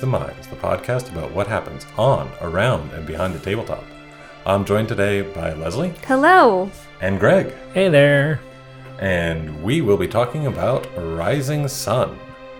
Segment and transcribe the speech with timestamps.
[0.00, 3.06] Hello and welcome to Dragons the Minds, the podcast about what happens on, around, and
[3.06, 3.84] behind the tabletop.
[4.44, 6.70] I'm joined today by Leslie Hello.
[7.00, 8.40] and Greg, Hey there.
[8.98, 12.18] and we will be talking about Rising Sun.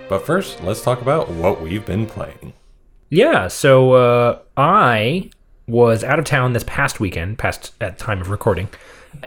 [0.09, 2.53] But first, let's talk about what we've been playing.
[3.11, 5.31] Yeah, so uh, I
[5.67, 8.69] was out of town this past weekend, past at time of recording,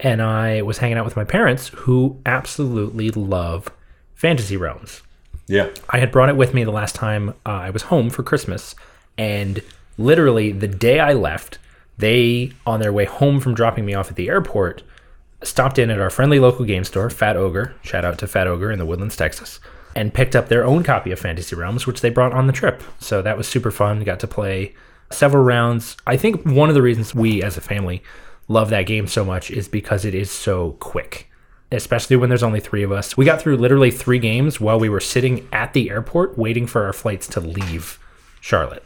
[0.02, 3.70] and I was hanging out with my parents who absolutely love
[4.14, 5.02] Fantasy Realms.
[5.50, 5.70] Yeah.
[5.88, 8.76] I had brought it with me the last time uh, I was home for Christmas,
[9.18, 9.60] and
[9.98, 11.58] literally the day I left,
[11.98, 14.84] they, on their way home from dropping me off at the airport,
[15.42, 17.74] stopped in at our friendly local game store, Fat Ogre.
[17.82, 19.58] Shout out to Fat Ogre in the Woodlands, Texas,
[19.96, 22.80] and picked up their own copy of Fantasy Realms, which they brought on the trip.
[23.00, 24.04] So that was super fun.
[24.04, 24.76] Got to play
[25.10, 25.96] several rounds.
[26.06, 28.04] I think one of the reasons we, as a family,
[28.46, 31.29] love that game so much is because it is so quick
[31.72, 33.16] especially when there's only three of us.
[33.16, 36.84] We got through literally three games while we were sitting at the airport waiting for
[36.84, 37.98] our flights to leave
[38.40, 38.84] Charlotte.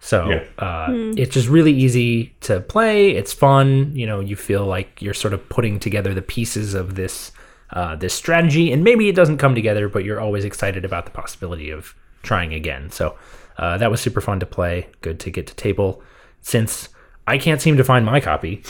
[0.00, 0.44] So Yeah.
[0.58, 3.10] uh, it's just really easy to play.
[3.10, 3.92] It's fun.
[3.94, 7.32] You know, you feel like you're sort of putting together the pieces of this
[7.72, 11.10] uh, this strategy, and maybe it doesn't come together, but you're always excited about the
[11.10, 12.88] possibility of trying again.
[12.90, 13.16] So
[13.58, 14.86] uh, that was super fun to play.
[15.00, 16.00] Good to get to table
[16.40, 16.88] since
[17.26, 18.62] I can't seem to find my copy.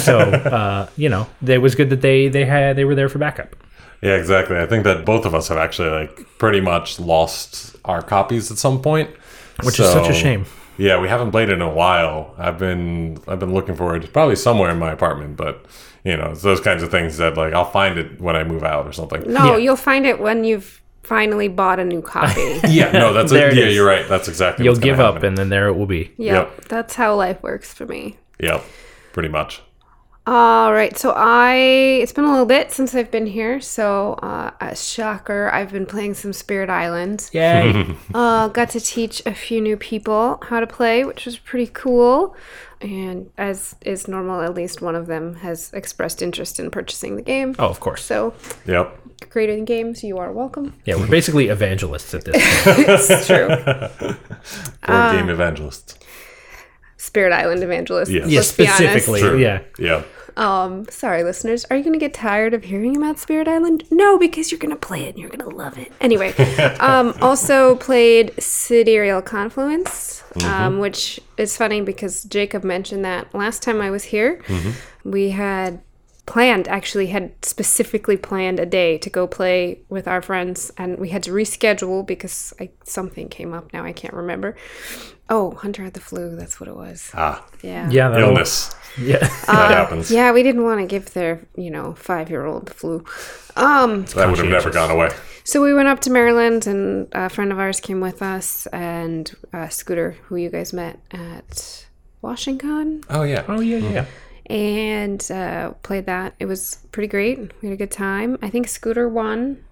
[0.00, 3.18] So uh, you know, it was good that they they had they were there for
[3.18, 3.56] backup.
[4.02, 4.56] Yeah, exactly.
[4.56, 8.56] I think that both of us have actually like pretty much lost our copies at
[8.58, 9.10] some point,
[9.62, 10.46] Which is such a shame.
[10.78, 12.34] Yeah, we haven't played it in a while.
[12.38, 15.66] I've been I've been looking for it probably somewhere in my apartment, but
[16.04, 18.64] you know, it's those kinds of things that like I'll find it when I move
[18.64, 19.22] out or something.
[19.30, 19.56] No, Yeah.
[19.58, 22.60] you'll find it when you've finally bought a new copy.
[22.68, 23.74] Yeah, no, that's a, yeah, is.
[23.74, 24.08] you're right.
[24.08, 26.12] That's exactly You'll what's gonna give up, and then there it will be.
[26.18, 26.64] Yep, Yep.
[26.68, 28.18] that's how life works for me.
[28.38, 28.62] Yep,
[29.12, 29.62] pretty much.
[30.26, 31.54] All right, so I
[32.02, 35.86] it's been a little bit since I've been here, so uh, a shocker, I've been
[35.86, 37.28] playing some Spirit Island.
[37.32, 37.96] Yay!
[38.14, 42.36] Uh, got to teach a few new people how to play, which was pretty cool.
[42.82, 47.22] And as is normal, at least one of them has expressed interest in purchasing the
[47.22, 47.54] game.
[47.58, 48.02] oh, of course.
[48.04, 48.34] So,
[48.66, 48.98] Yep.
[49.28, 50.74] Creating games, you are welcome.
[50.84, 52.88] Yeah, we're basically evangelists at this point.
[52.88, 53.48] it's true.
[54.86, 55.98] Board game evangelists.
[56.96, 58.10] Spirit Island evangelists.
[58.10, 58.28] Yes.
[58.28, 58.76] yeah, Let's be honest.
[59.04, 59.42] specifically.
[59.42, 59.60] Yeah.
[59.78, 60.02] Yeah.
[60.36, 61.64] Um, sorry, listeners.
[61.70, 63.84] Are you going to get tired of hearing about Spirit Island?
[63.90, 65.92] No, because you're going to play it and you're going to love it.
[66.00, 66.32] Anyway,
[66.80, 73.80] um, also played Sidereal Confluence, um, which is funny because Jacob mentioned that last time
[73.80, 74.42] I was here.
[75.04, 75.80] We had
[76.30, 81.08] planned, actually, had specifically planned a day to go play with our friends, and we
[81.10, 83.72] had to reschedule because I, something came up.
[83.72, 84.56] Now I can't remember.
[85.28, 86.36] Oh, Hunter had the flu.
[86.36, 87.10] That's what it was.
[87.14, 87.88] Ah, Yeah.
[87.90, 88.08] Yeah.
[88.10, 88.74] that'll- illness.
[89.00, 89.18] Yeah.
[89.46, 90.10] that happens.
[90.10, 93.04] Yeah, we didn't want to give their, you know, five year old the flu.
[93.56, 95.10] Um, That would have never gone away.
[95.44, 99.30] so we went up to Maryland, and a friend of ours came with us, and
[99.52, 101.86] uh, Scooter, who you guys met at
[102.22, 103.44] Washington, Oh yeah.
[103.48, 104.04] oh yeah, yeah.
[104.50, 106.34] And uh, played that.
[106.40, 107.38] It was pretty great.
[107.62, 108.36] We had a good time.
[108.42, 109.64] I think Scooter won,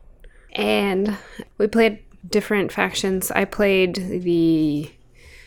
[0.53, 1.17] and
[1.59, 3.31] we played different factions.
[3.31, 4.91] I played the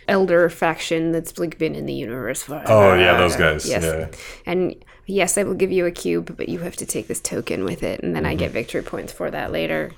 [0.07, 3.67] elder faction that's like been in the universe for Oh yeah, those guys.
[3.69, 3.83] Yes.
[3.83, 4.07] Yeah.
[4.45, 4.75] And
[5.05, 7.83] yes, I will give you a cube, but you have to take this token with
[7.83, 8.39] it, and then I Mm-hmm.
[8.39, 9.91] get victory points for that later.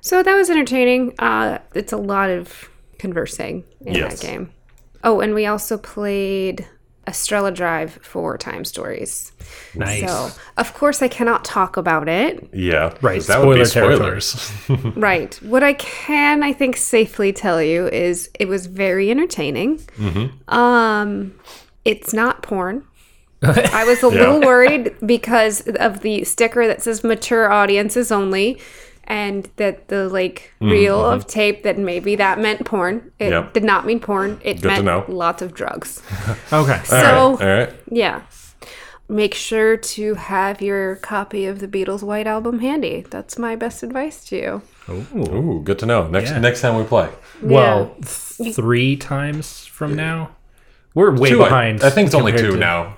[0.00, 1.14] So that was entertaining.
[1.18, 4.20] Uh, it's a lot of conversing in Yes.
[4.20, 4.52] that game.
[5.04, 6.66] Oh, and we also played
[7.06, 9.32] Estrella Drive for Time Stories.
[9.74, 10.00] Nice.
[10.02, 12.48] So, of course, I cannot talk about it.
[12.52, 12.94] Yeah.
[13.00, 13.22] right.
[13.22, 14.52] That would be spoilers.
[14.96, 15.34] right.
[15.42, 19.78] What I can, I think, safely tell you is it was very entertaining.
[19.78, 20.54] Mm-hmm.
[20.54, 21.34] Um,
[21.84, 22.84] it's not porn.
[23.42, 28.60] I was a little worried because of the sticker that says mature audiences only.
[29.10, 33.10] And that the like reel of tape that maybe that meant porn.
[33.18, 33.32] It Mm-hmm.
[33.32, 33.52] Yep.
[33.54, 34.40] did not mean porn.
[34.44, 35.04] It Good to meant know.
[35.08, 36.00] lots of drugs.
[36.52, 36.80] okay.
[36.84, 37.72] So All right.
[37.90, 38.22] yeah.
[39.08, 43.04] Make sure to have your copy of the Beatles White Album handy.
[43.10, 44.62] That's my best advice to you.
[44.88, 45.34] Ooh.
[45.34, 46.06] Ooh, good to know.
[46.06, 46.38] Next Yeah.
[46.38, 47.08] next time we play.
[47.42, 50.30] Well, th- three times from now,
[50.94, 51.82] we're way Two, behind.
[51.82, 52.96] I, think it's only two to- now.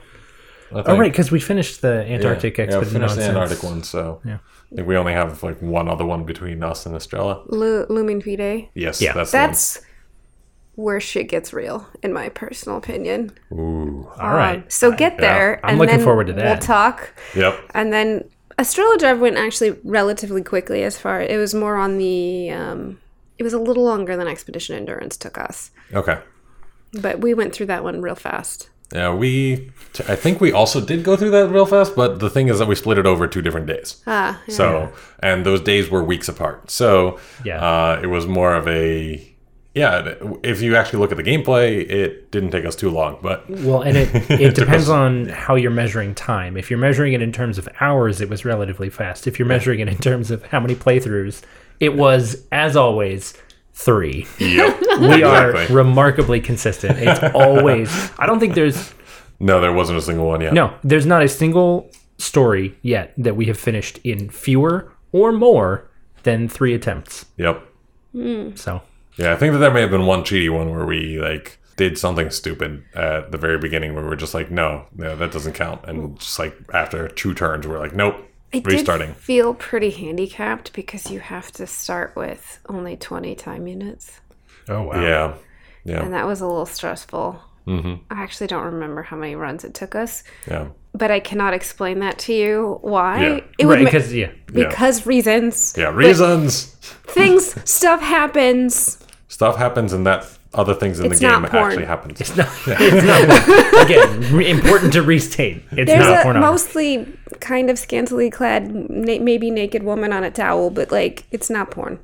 [0.74, 2.16] I Oh right, because we finished the Yeah.
[2.16, 2.92] Antarctic yeah, we expedition.
[3.00, 3.24] finished the.
[3.28, 4.38] Antarctic one, so Yeah.
[4.78, 7.42] I we only have like one other one between us and Estrella.
[7.46, 8.68] Lu- Lumen Fide.
[8.74, 9.12] Yes, Yeah.
[9.12, 9.80] that's, That's
[10.74, 13.32] where shit gets real, in my personal opinion.
[13.50, 13.64] the one.
[13.64, 14.08] Ooh.
[14.18, 14.70] All right.
[14.72, 15.60] So get there.
[15.62, 16.44] I'm and looking then forward to that.
[16.44, 17.12] We'll talk.
[17.36, 17.60] Yep.
[17.74, 18.28] And then
[18.58, 22.98] Estrella Drive went actually relatively quickly as far it was more on the um
[23.38, 25.70] it was a little longer than Expedition Endurance took us.
[25.92, 26.18] Okay.
[27.00, 28.68] But we went through that one real fast.
[28.92, 29.70] Yeah, we.
[30.08, 32.66] I think we also did go through that real fast, but the thing is that
[32.68, 34.02] we split it over two different days.
[34.06, 34.54] Ah, yeah.
[34.54, 36.70] So, and those days were weeks apart.
[36.70, 37.60] So, Yeah.
[37.62, 39.28] uh, it was more of a
[39.74, 43.16] yeah, if you actually look at the gameplay, it didn't take us too long.
[43.22, 46.56] But Well, and it it depends on how you're measuring time.
[46.58, 49.26] If you're measuring it in terms of hours, it was relatively fast.
[49.26, 51.40] If you're measuring it in terms of how many playthroughs,
[51.80, 53.34] it was as always
[53.84, 54.26] three.
[54.38, 56.98] yep, We are remarkably consistent.
[56.98, 58.10] It's always.
[58.18, 58.94] I don't think there's
[59.40, 60.52] no, there wasn't a single one yet.
[60.52, 60.74] no.
[60.84, 65.90] There's not a single story yet that we have finished in fewer or more
[66.22, 67.26] than three attempts.
[67.36, 67.62] Yep.
[68.12, 68.54] Hmm.
[68.54, 68.82] So
[69.16, 71.98] Yeah, I think that there may have been one cheaty one where we like did
[71.98, 75.80] something stupid at the very beginning where we're just like, no, no, that doesn't count.
[75.88, 78.16] And just like after two turns, we're like, nope,
[78.52, 79.08] It restarting.
[79.08, 84.20] did feel pretty handicapped because you have to start with only 20 time units.
[84.68, 85.00] oh wow.
[85.02, 85.34] Yeah,
[85.84, 87.40] yeah, And that was a little stressful.
[87.66, 87.94] Mm-hmm.
[88.10, 92.00] I actually don't remember how many runs it took us, yeah, but I cannot explain
[92.00, 92.78] that to you.
[92.82, 93.22] Why?
[93.22, 93.40] Yeah.
[93.58, 94.68] It would Right, because yeah, yeah.
[94.68, 95.74] because reasons.
[95.78, 95.90] yeah.
[95.94, 96.74] Reasons.
[97.06, 98.98] Things, stuff happens.
[99.28, 101.64] Stuff happens, and that other things in It's the game porn.
[101.70, 102.20] actually happens.
[102.22, 102.48] it's not.
[102.66, 103.06] It's
[103.74, 105.62] not again re- important to restate.
[105.72, 106.52] It's There's not a pornography.
[106.52, 111.48] mostly kind of scantily clad, na- maybe naked woman on a towel, but like it's
[111.50, 111.98] not porn.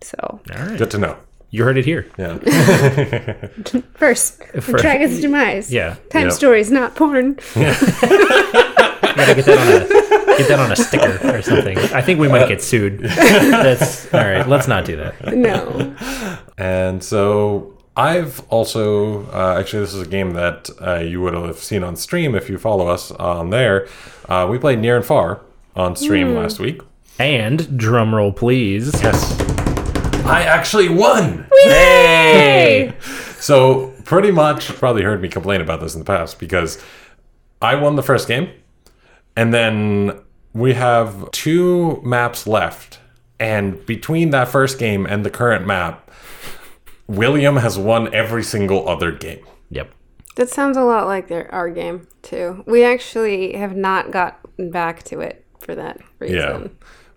[0.00, 0.78] So All right.
[0.78, 1.16] Good to know.
[1.50, 2.06] You heard it here.
[2.16, 2.38] Yeah,
[3.94, 4.68] first, First.
[4.78, 5.70] Dragon's demise.
[5.70, 5.96] Yeah.
[6.08, 6.32] time Yep.
[6.32, 7.38] stories, not porn.
[7.54, 7.64] You
[9.18, 11.76] gotta get that on a get that on a sticker or something.
[11.78, 13.00] I think we might get sued.
[13.00, 14.48] That's all right.
[14.48, 15.36] Let's not do that.
[15.36, 15.94] No.
[16.56, 21.58] and so I've also uh, actually this is a game that uh, you would have
[21.58, 23.86] seen on stream if you follow us on there.
[24.28, 25.42] Uh, we played Near and Far
[25.76, 26.80] on stream last week.
[27.18, 28.94] And drumroll please.
[29.02, 29.38] Yes,
[30.24, 31.46] I actually won.
[31.64, 32.94] Hey!
[33.02, 36.82] So pretty much, probably heard me complain about this in the past because
[37.60, 38.50] I won the first game,
[39.36, 40.20] and then
[40.54, 43.00] we have two maps left,
[43.38, 46.10] and between that first game and the current map,
[47.06, 49.44] William has won every single other game.
[49.70, 49.92] Yep.
[50.36, 52.64] That sounds a lot like their our game too.
[52.66, 56.36] We actually have not gotten back to it for that reason.
[56.36, 56.68] Yeah,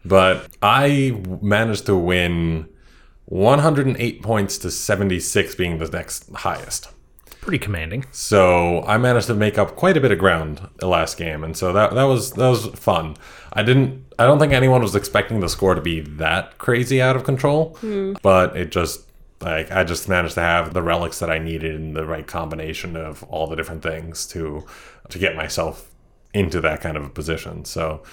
[0.03, 2.67] but I managed to win
[3.25, 6.89] 108 points to 76, being the next highest.
[7.41, 8.05] Pretty commanding.
[8.11, 11.55] So I managed to make up quite a bit of ground the last game, and
[11.55, 13.17] so that that was that was fun.
[13.53, 14.03] I didn't.
[14.17, 17.75] I don't think anyone was expecting the score to be that crazy out of control,
[17.81, 18.13] hmm.
[18.23, 19.05] but it just
[19.41, 22.95] like I just managed to have the relics that I needed in the right combination
[22.95, 24.65] of all the different things to
[25.09, 25.91] to get myself
[26.33, 27.65] into that kind of a position.
[27.65, 28.03] So.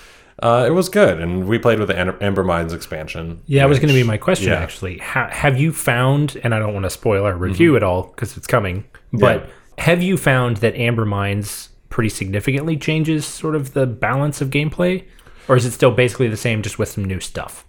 [0.43, 3.43] Uh, it was good, and we played with the Amber Mines expansion.
[3.47, 4.59] Yeah, that was going to be my question yeah.
[4.59, 4.97] actually.
[4.99, 8.37] Ha- have you found, and I don't want to spoil our review at all because
[8.39, 9.49] it's coming, but Mm-hmm.
[9.49, 9.85] Yeah.
[9.85, 15.05] have you found that Amber Mines pretty significantly changes sort of the balance of gameplay?
[15.49, 17.67] Or is it still basically the same just with some new stuff?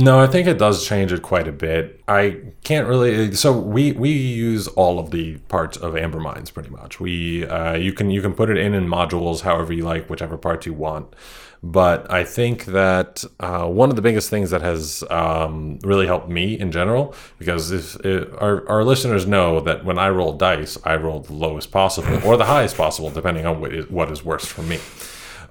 [0.00, 2.00] No, I think it does change it quite a bit.
[2.08, 3.34] I can't really.
[3.34, 6.98] So we we use all of the parts of Amber Mines pretty much.
[7.00, 10.38] We uh, you can you can put it in in modules however you like, whichever
[10.38, 11.14] parts you want.
[11.62, 16.30] But I think that uh, one of the biggest things that has um, really helped
[16.30, 20.78] me in general, because if, if our, our listeners know that when I roll dice,
[20.82, 24.24] I roll the lowest possible or the highest possible, depending on what is, what is
[24.24, 24.78] worse for me.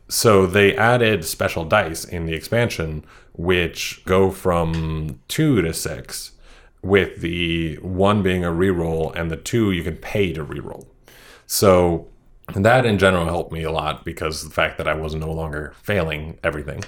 [0.10, 6.32] So they added special dice in the expansion, which go from two to six,
[6.82, 10.88] with the one being a reroll and the two you can pay to reroll.
[11.46, 12.08] So
[12.56, 15.74] that in general helped me a lot because the fact that I was no longer
[15.82, 16.84] failing everything.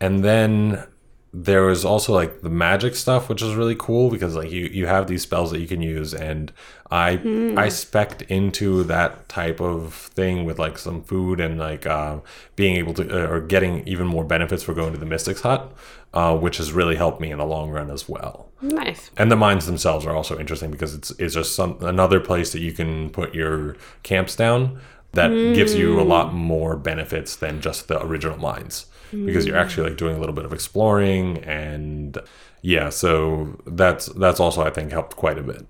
[0.00, 0.84] And then
[1.32, 4.86] there was also like the magic stuff, which is really cool because like you, you
[4.86, 6.52] have these spells that you can use and
[6.90, 12.18] I I specced into that type of thing with like some food and like uh,
[12.56, 15.72] being able to uh, or getting even more benefits for going to the Mystics Hut,
[16.12, 18.50] uh, which has really helped me in the long run as well.
[18.60, 19.10] Nice.
[19.16, 22.60] And the mines themselves are also interesting because it's it's just some another place that
[22.60, 24.80] you can put your camps down
[25.12, 29.88] that gives you a lot more benefits than just the original mines because you're actually
[29.88, 32.18] like doing a little bit of exploring and
[32.62, 35.66] yeah, so that's that's also I think helped quite a bit.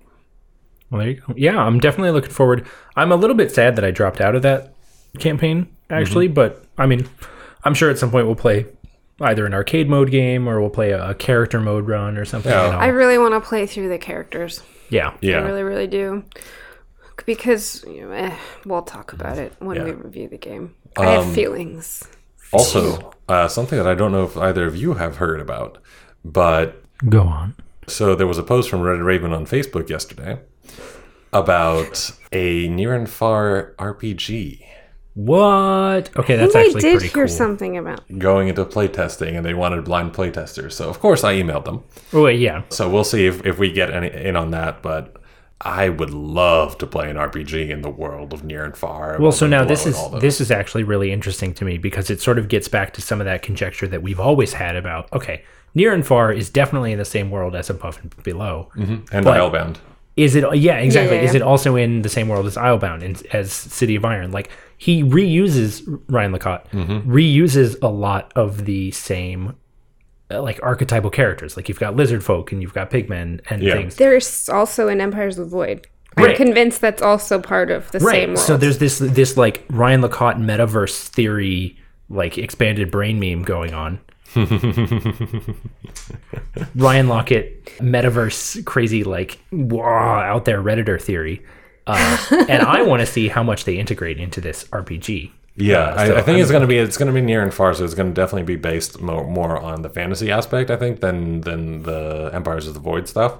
[0.89, 1.33] Well, there you go.
[1.35, 2.67] Yeah, I'm definitely looking forward.
[2.95, 4.73] I'm a little bit sad that I dropped out of that
[5.19, 7.07] campaign, actually, but I mean,
[7.63, 8.65] I'm sure at some point we'll play
[9.21, 12.51] either an arcade mode game or we'll play a, a character mode run or something.
[12.51, 12.77] Yeah.
[12.77, 14.61] I really want to play through the characters.
[14.89, 15.15] yeah.
[15.21, 15.39] Yeah.
[15.39, 16.23] I really, really do.
[17.25, 20.75] Because you know, eh, we'll talk about it when we review the game.
[20.97, 22.03] I have feelings.
[22.51, 25.77] Also, uh, something that I don't know if either of you have heard about,
[26.23, 27.55] but Go on.
[27.87, 30.39] So there was a post from Red Raven on Facebook yesterday
[31.33, 34.61] about a near and far RPG
[35.15, 36.15] What?
[36.17, 37.33] Okay, that's I actually I did pretty hear cool.
[37.35, 38.01] something about.
[38.17, 40.73] Going into playtesting, and they wanted blind playtesters.
[40.73, 41.83] So of course I emailed them.
[42.13, 42.63] Oh, wait, yeah.
[42.69, 44.81] So we'll see if, if we get any in on that.
[44.81, 45.15] But
[45.61, 49.17] I would love to play an RPG in the world of Near and Far.
[49.19, 50.21] Well, so now this is and all those.
[50.21, 53.21] this is actually really interesting to me because it sort of gets back to some
[53.21, 55.43] of that conjecture that we've always had about okay,
[55.73, 58.69] near and far is definitely in the same world as above and below.
[58.75, 59.15] Mm-hmm.
[59.15, 59.77] and but- Islebound.
[60.15, 60.43] Is it?
[60.57, 61.17] Yeah, exactly.
[61.17, 61.37] yeah, Is yeah.
[61.37, 64.31] it also in the same world as Islebound and as City of Iron?
[64.31, 66.69] Like he reuses Ryan Laukat
[67.05, 69.55] reuses a lot of the same.
[70.31, 73.73] uh, Like archetypal characters, like you've got lizard folk and you've got pigmen and Yeah.
[73.75, 73.95] things.
[73.95, 75.87] There's also in Empires of the Void.
[76.17, 76.29] Right.
[76.29, 78.39] I'm convinced that's also part of the same world.
[78.39, 81.77] So there's this this like Ryan Laukat metaverse theory,
[82.09, 83.99] like expanded brain meme going on.
[86.75, 91.43] Ryan Laukat metaverse crazy like wah, out there redditor theory,
[91.87, 92.17] uh,
[92.49, 95.31] and I want to see how much they integrate into this RPG.
[95.57, 97.53] Yeah, Uh, I, so I think I'm- it's gonna be it's gonna be near and
[97.53, 100.99] far, so it's gonna definitely be based more, more on the fantasy aspect, I think,
[100.99, 103.37] than than the Empires of the Void stuff.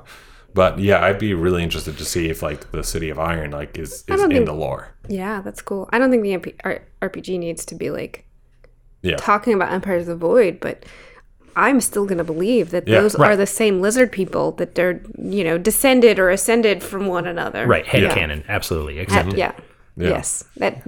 [0.54, 3.78] But yeah, I'd be really interested to see if like the City of Iron like
[3.78, 4.88] is, is in think- the lore.
[5.10, 5.90] yeah, that's cool.
[5.92, 8.24] I don't think the MP- R- RPG needs to be like
[9.06, 10.84] Yeah, talking about Empires of the Void, but
[11.56, 13.32] I'm still going to believe that Yeah, those right.
[13.32, 17.66] are the same lizard people that they're, you know, descended or ascended from one another.
[17.66, 18.14] Right, head Yeah.
[18.14, 19.38] canon, absolutely accepted.
[19.38, 19.54] yeah.
[19.96, 20.10] Yeah.
[20.10, 20.44] Yes.
[20.58, 20.84] That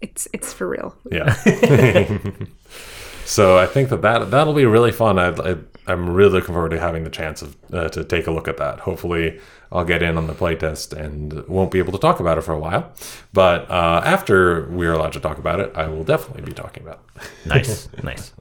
[0.00, 0.96] it's it's for real.
[1.12, 1.34] yeah.
[3.24, 5.18] so I think that, that that'll be really fun.
[5.18, 8.32] I, I I'm really looking forward to having the chance of uh, to take a
[8.32, 8.80] look at that.
[8.80, 9.40] Hopefully,
[9.70, 12.52] I'll get in on the playtest and won't be able to talk about it for
[12.52, 12.92] a while.
[13.32, 17.02] But uh, after we're allowed to talk about it, I will definitely be talking about
[17.14, 17.22] it.
[17.46, 18.32] Nice, nice.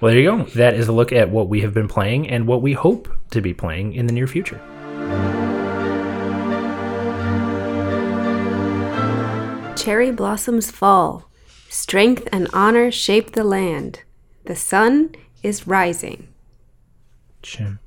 [0.00, 0.44] Well, there you go.
[0.54, 3.42] That is a look at what we have been playing and what we hope to
[3.42, 4.58] be playing in the near future.
[9.76, 11.30] Cherry blossoms fall.
[11.68, 14.00] Strength and honor shape the land.
[14.44, 16.28] The sun is rising.
[17.42, 17.78] Chim.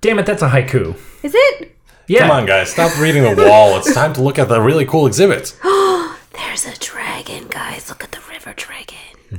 [0.00, 0.96] Damn it, that's a haiku.
[1.22, 1.76] Is it?
[2.06, 2.20] Yeah.
[2.20, 3.76] Come on, guys, stop reading the wall.
[3.78, 5.56] It's time to look at the really cool exhibits.
[5.92, 7.88] Oh, there's a dragon, guys.
[7.88, 8.96] Look at the river dragon.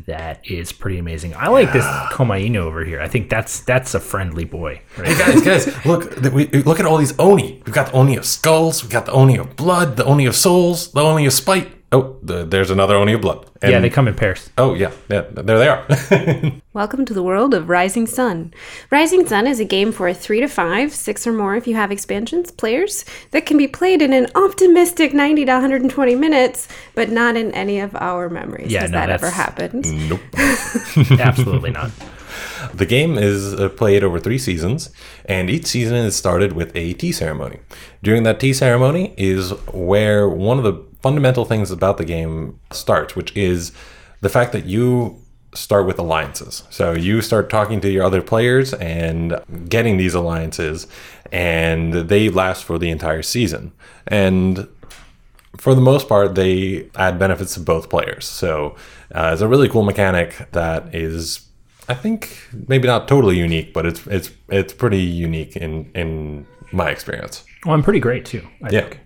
[0.07, 1.33] That is pretty amazing.
[1.35, 3.01] I like this Komainu over here.
[3.01, 4.81] I think that's that's a friendly boy.
[4.97, 5.07] Right?
[5.09, 6.15] Hey guys, guys, look!
[6.21, 7.61] th- We, we- look at all these oni.
[7.65, 8.83] We've got the oni of skulls.
[8.83, 9.97] We've got the oni of blood.
[9.97, 10.91] The oni of souls.
[10.91, 11.69] The oni of spite.
[11.93, 13.45] Oh, the, there's another oni of blood.
[13.61, 14.49] And- yeah, they come in pairs.
[14.57, 15.25] Oh yeah, yeah.
[15.29, 15.85] There they are.
[16.73, 18.53] Welcome to the world of Rising Sun.
[18.89, 21.91] Rising Sun is a game for three to five, six or more if you have
[21.91, 27.35] expansions, players that can be played in an optimistic 90 to 120 minutes, but not
[27.35, 28.71] in any of our memories.
[28.71, 30.09] Yeah, Has no, that ever happened?
[30.09, 30.21] nope.
[31.19, 31.91] Absolutely not.
[32.73, 34.89] The game is uh, played over three seasons,
[35.25, 37.59] and each season is started with a tea ceremony.
[38.03, 43.15] During that tea ceremony is where one of the fundamental things about the game starts,
[43.15, 43.71] which is
[44.21, 45.17] the fact that you
[45.53, 46.63] start with alliances.
[46.69, 50.87] So you start talking to your other players and getting these alliances,
[51.31, 53.73] and they last for the entire season.
[54.07, 54.67] And
[55.57, 58.25] for the most part, they add benefits to both players.
[58.25, 58.75] So
[59.13, 61.47] uh, it's a really cool mechanic that is,
[61.91, 62.21] I think,
[62.67, 65.71] maybe not totally unique, but it's it's it's pretty unique in
[66.01, 67.43] in my experience.
[67.65, 68.43] Well, I'm pretty great too.
[68.63, 68.81] I Yeah.
[68.81, 68.99] think.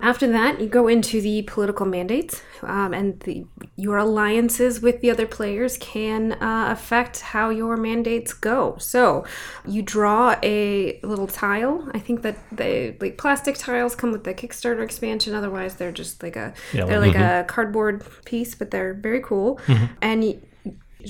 [0.00, 3.44] After that, you go into the political mandates, um, and the,
[3.76, 8.76] your alliances with the other players can uh, affect how your mandates go.
[8.78, 9.24] So,
[9.66, 11.76] you draw a little tile.
[11.94, 15.34] I think that the like plastic tiles come with the Kickstarter expansion.
[15.34, 19.58] Otherwise, they're just like a Yeah, they're like a cardboard piece, but they're very cool.
[20.00, 20.18] And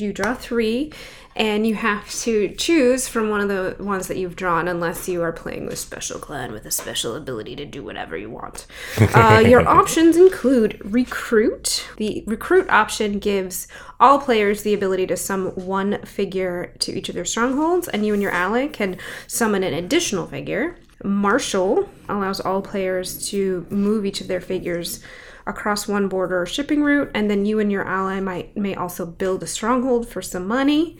[0.00, 0.92] you, draw three,
[1.36, 5.22] and you have to choose from one of the ones that you've drawn, unless you
[5.22, 8.66] are playing with special clan with a special ability to do whatever you want.
[8.98, 11.86] Uh, your options include recruit.
[11.98, 13.68] The recruit option gives
[14.00, 18.14] all players the ability to summon one figure to each of their strongholds, and you
[18.14, 20.78] and your ally can summon an additional figure.
[21.04, 25.02] Marshal allows all players to move each of their figures
[25.46, 29.06] across one border or shipping route, and then you and your ally might may also
[29.06, 30.98] build a stronghold for some money.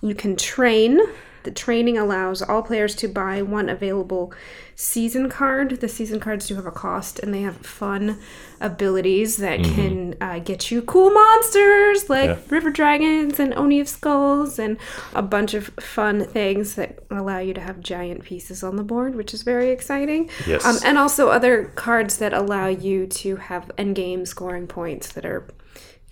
[0.00, 1.00] You can train.
[1.44, 4.32] The training allows all players to buy one available
[4.76, 5.80] season card.
[5.80, 8.18] The season cards do have a cost, and they have fun
[8.60, 12.38] abilities that can uh, get you cool monsters like Yeah.
[12.48, 14.76] river dragons and oni of skulls, and
[15.14, 19.14] a bunch of fun things that allow you to have giant pieces on the board,
[19.14, 20.30] which is very exciting.
[20.46, 20.64] Yes.
[20.64, 25.46] Um, and also other cards that allow you to have endgame scoring points that are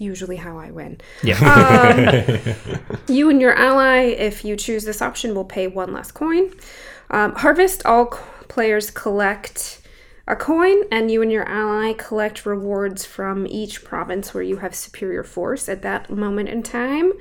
[0.01, 1.01] usually how I win.
[1.23, 2.25] Yeah.
[3.09, 6.53] You and your ally, if you choose this option, will pay one less coin.
[7.11, 9.81] Um, harvest, all c- players collect
[10.29, 14.77] a coin, and you and your ally collect rewards from each province where you have
[14.77, 17.13] superior force at that moment in time.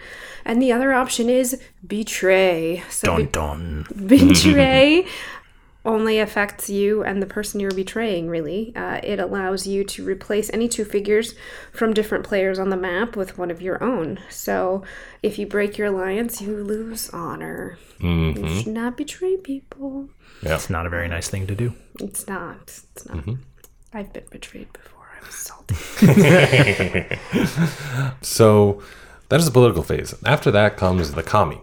[0.46, 2.84] And the other option is betray.
[2.90, 4.08] So be- Dun dun.
[4.08, 5.08] betray
[5.86, 8.74] only affects you and the person you're betraying really.
[8.76, 11.34] Uh, it allows you to replace any two figures
[11.72, 14.20] from different players on the map with one of your own.
[14.30, 14.84] So
[15.24, 20.10] if you break your alliance you lose honor you should not betray people.
[20.42, 20.56] Yeah.
[20.56, 21.74] It's not a very nice thing to do.
[22.00, 22.58] it's not.
[22.96, 23.24] It's not.
[23.94, 25.06] I've been betrayed before.
[25.22, 25.76] I was salty
[28.22, 28.82] So
[29.30, 30.14] that is the political phase.
[30.26, 31.62] After that comes the kami.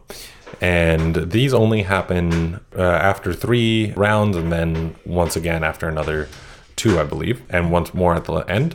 [0.60, 6.28] And these only happen uh, after three rounds and then once again after another
[6.76, 8.74] two, I believe, and once more at the end.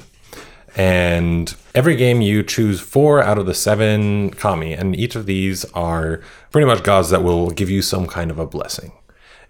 [0.76, 5.66] And every game you choose four out of the seven kami, and each of these
[5.74, 6.22] are
[6.52, 8.94] pretty much gods that will give you some kind of a blessing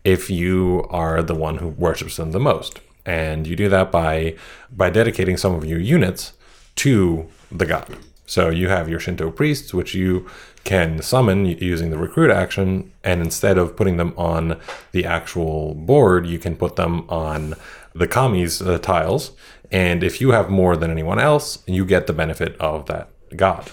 [0.03, 2.79] if you are the one who worships them the most.
[3.05, 4.35] And you do that by
[4.71, 6.33] by dedicating some of your units
[6.77, 7.97] to the god.
[8.25, 10.27] So you have your Shinto priests, which you
[10.63, 14.59] can summon using the recruit action, and instead of putting them on
[14.91, 17.55] the actual board, you can put them on
[17.93, 19.31] the kami's uh, tiles.
[19.71, 23.71] And if you have more than anyone else, you get the benefit of that god.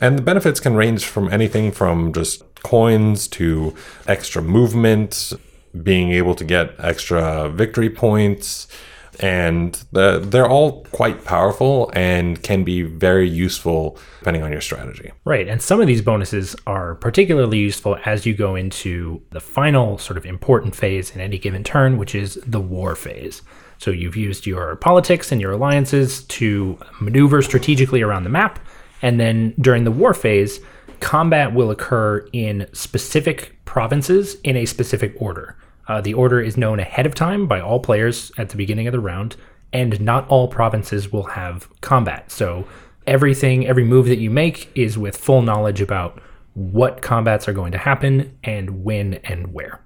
[0.00, 3.74] And the benefits can range from anything from just coins to
[4.06, 5.32] extra movement,
[5.82, 8.68] being able to get extra victory points.
[9.20, 15.12] And the, they're all quite powerful and can be very useful depending on your strategy.
[15.24, 15.48] Right.
[15.48, 20.16] And some of these bonuses are particularly useful as you go into the final sort
[20.16, 23.42] of important phase in any given turn, which is the war phase.
[23.78, 28.58] So you've used your politics and your alliances to maneuver strategically around the map.
[29.02, 30.60] And then during the war phase,
[31.00, 35.56] combat will occur in specific provinces in a specific order.
[35.88, 38.92] Uh, the order is known ahead of time by all players at the beginning of
[38.92, 39.36] the round,
[39.72, 42.30] and not all provinces will have combat.
[42.30, 42.66] So
[43.06, 46.20] everything, every move that you make is with full knowledge about
[46.54, 49.80] what combats are going to happen and when and where.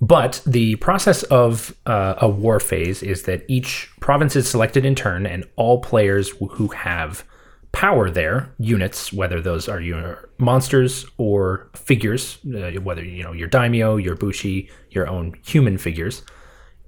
[0.00, 4.94] But the process of uh, a war phase is that each province is selected in
[4.94, 7.24] turn, and all players who have
[7.76, 13.48] power there, units, whether those are your monsters or figures, uh, whether you know your
[13.48, 16.22] daimyo, your bushi, your own human figures,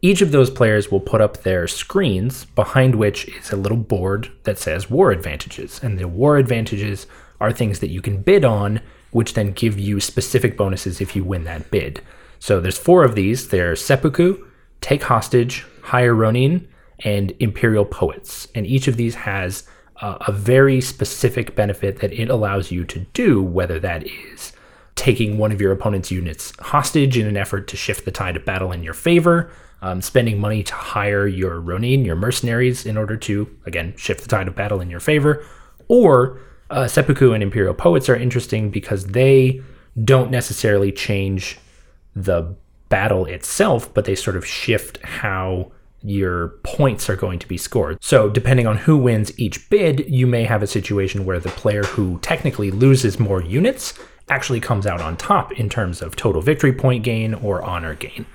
[0.00, 4.30] each of those players will put up their screens behind which is a little board
[4.44, 5.78] that says war advantages.
[5.82, 7.06] And the war advantages
[7.38, 11.22] are things that you can bid on, which then give you specific bonuses if you
[11.22, 12.00] win that bid.
[12.38, 13.48] So there's four of these.
[13.48, 14.42] They're seppuku,
[14.80, 16.66] take hostage, hire ronin,
[17.00, 18.48] and imperial poets.
[18.54, 19.68] And each of these has
[20.00, 24.52] uh, a very specific benefit that it allows you to do, whether that is
[24.94, 28.44] taking one of your opponent's units hostage in an effort to shift the tide of
[28.44, 33.16] battle in your favor, um, spending money to hire your Ronin, your mercenaries, in order
[33.16, 35.44] to, again, shift the tide of battle in your favor,
[35.86, 39.62] or uh, Seppuku and Imperial Poets are interesting because they
[40.04, 41.58] don't necessarily change
[42.14, 42.54] the
[42.88, 45.70] battle itself, but they sort of shift how
[46.02, 48.02] your points are going to be scored.
[48.02, 51.82] So, depending on who wins each bid, you may have a situation where the player
[51.82, 53.94] who technically loses more units
[54.28, 58.26] actually comes out on top in terms of total victory point gain or honor gain.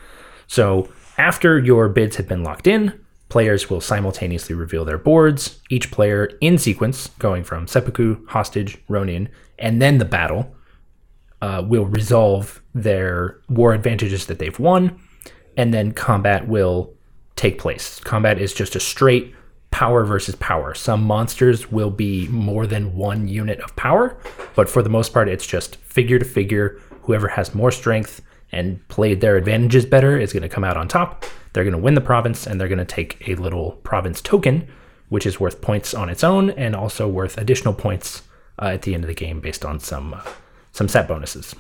[0.48, 3.00] So, after your bids have been locked in,
[3.30, 9.30] players will simultaneously reveal their boards, each player in sequence, going from seppuku, hostage, ronin,
[9.58, 10.56] and then the battle,
[11.42, 15.00] uh, will resolve their war advantages that they've won,
[15.58, 16.94] and then combat will
[17.36, 18.00] take place.
[18.00, 19.34] Combat is just a straight
[19.72, 20.74] power versus power.
[20.76, 24.18] Some monsters will be more than one unit of power,
[24.56, 26.80] but for the most part, it's just figure to figure.
[27.04, 30.88] Whoever has more strength and played their advantages better is going to come out on
[30.88, 31.26] top.
[31.52, 34.68] They're going to win the province, and they're going to take a little province token,
[35.10, 38.22] which is worth points on its own and also worth additional points
[38.62, 40.22] uh, at the end of the game based on some uh,
[40.72, 41.56] some set bonuses.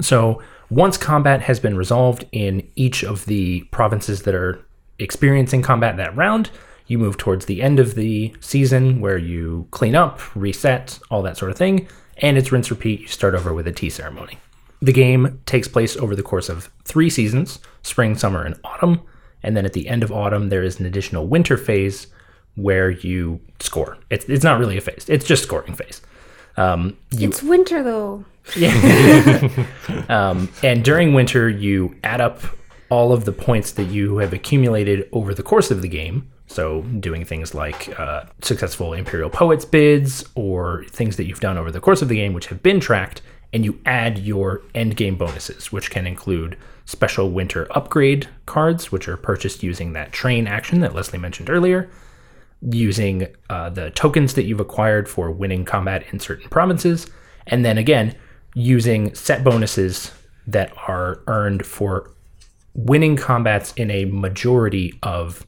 [0.00, 4.64] So once combat has been resolved in each of the provinces that are
[5.02, 6.50] experiencing combat that round,
[6.86, 11.36] you move towards the end of the season where you clean up, reset, all that
[11.36, 13.00] sort of thing, and it's rinse repeat.
[13.00, 14.38] You start over with a tea ceremony.
[14.82, 19.00] The game takes place over the course of three seasons spring, summer, and autumn.
[19.42, 22.08] And then at the end of autumn, there is an additional winter phase
[22.56, 23.96] where you score.
[24.10, 26.02] It's, it's not really a phase, it's just scoring phase.
[26.56, 28.24] Um, you, it's winter though
[30.08, 32.40] um, and during winter, you add up
[32.90, 36.30] all of the points that you have accumulated over the course of the game.
[36.46, 41.70] So, doing things like uh, successful Imperial Poets bids or things that you've done over
[41.70, 43.22] the course of the game, which have been tracked,
[43.52, 49.08] and you add your end game bonuses, which can include special winter upgrade cards, which
[49.08, 51.88] are purchased using that train action that Leslie mentioned earlier,
[52.62, 57.06] using uh, the tokens that you've acquired for winning combat in certain provinces,
[57.46, 58.16] and then again,
[58.54, 60.10] using set bonuses
[60.48, 62.10] that are earned for
[62.84, 65.46] winning combats in a majority of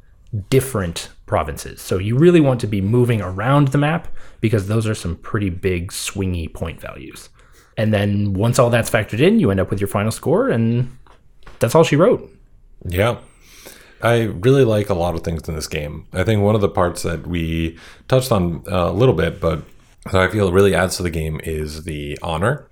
[0.51, 1.81] different provinces.
[1.81, 4.09] So you really want to be moving around the map
[4.41, 7.29] because those are some pretty big swingy point values.
[7.77, 10.95] And then once all that's factored in, you end up with your final score, and
[11.59, 12.31] that's all she wrote.
[12.85, 13.19] Yeah.
[14.03, 16.07] I really like a lot of things in this game.
[16.13, 19.63] I think one of the parts that we touched on uh, a little bit, but
[20.11, 22.69] that I feel really adds to the game is the honor.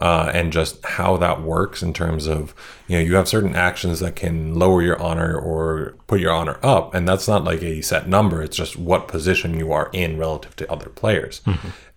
[0.00, 2.52] Uh, and just how that works in terms of
[2.88, 6.58] you know you have certain actions that can lower your honor or put your honor
[6.64, 8.42] up and that's not like a set number.
[8.42, 11.42] It's just what position you are in relative to other players.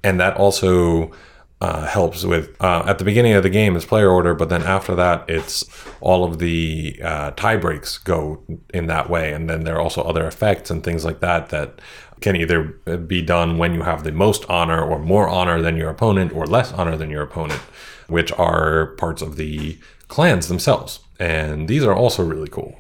[0.03, 1.11] And that also
[1.59, 4.61] uh, helps with uh, at the beginning of the game is player order, but then
[4.61, 5.65] after that it's
[6.01, 10.03] all of the uh, tie breaks go in that way, and then there are also
[10.03, 11.79] other effects and things like that that
[12.21, 12.63] can either
[13.07, 16.45] be done when you have the most honor or more honor than your opponent or
[16.45, 17.61] less honor than your opponent,
[18.07, 19.77] which are parts of the
[20.07, 22.79] clans themselves, and these are also really cool.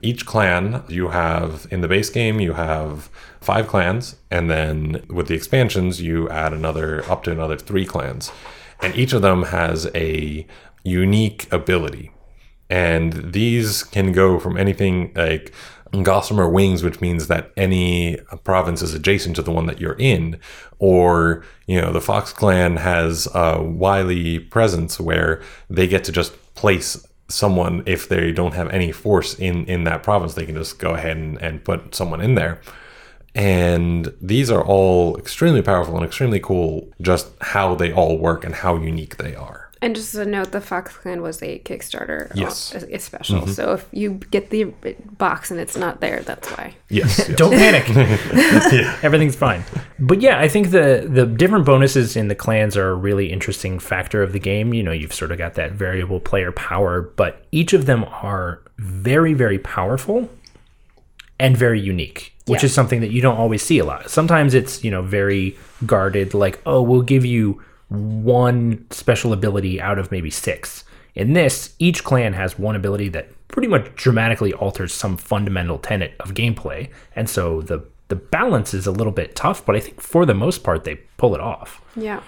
[0.00, 5.26] Each clan you have in the base game, you have five clans, and then with
[5.26, 8.30] the expansions, you add another up to another three clans.
[8.80, 10.46] And each of them has a
[10.84, 12.12] unique ability.
[12.70, 15.52] And these can go from anything like
[16.02, 20.38] Gossamer Wings, which means that any province is adjacent to the one that you're in,
[20.78, 26.32] or you know, the Fox Clan has a wily presence where they get to just
[26.54, 30.78] place someone if they don't have any force in in that province they can just
[30.78, 32.60] go ahead and, and put someone in there.
[33.34, 38.54] And these are all extremely powerful and extremely cool just how they all work and
[38.54, 42.74] how unique they are And just a note, the Fox Clan was a Kickstarter, Yes.
[42.74, 43.46] uh, a, a special.
[43.46, 44.64] So if you get the
[45.18, 46.74] box and it's not there, that's why.
[46.88, 47.36] yes, yes.
[47.38, 47.88] Don't panic.
[49.04, 49.62] Everything's fine.
[50.00, 53.78] But yeah, I think the the different bonuses in the clans are a really interesting
[53.78, 54.74] factor of the game.
[54.74, 58.60] You know, you've sort of got that variable player power, but each of them are
[58.78, 60.28] very very powerful
[61.40, 62.66] and very unique, which Yeah.
[62.66, 64.10] is something that you don't always see a lot.
[64.10, 69.98] Sometimes it's, you know, very guarded like, "Oh, we'll give you one special ability out
[69.98, 74.94] of maybe 6." In this, each clan has one ability that pretty much dramatically alters
[74.94, 79.64] some fundamental tenet of gameplay, and so the the balance is a little bit tough,
[79.64, 81.82] but I think for the most part they pull it off.
[81.94, 82.22] Yeah.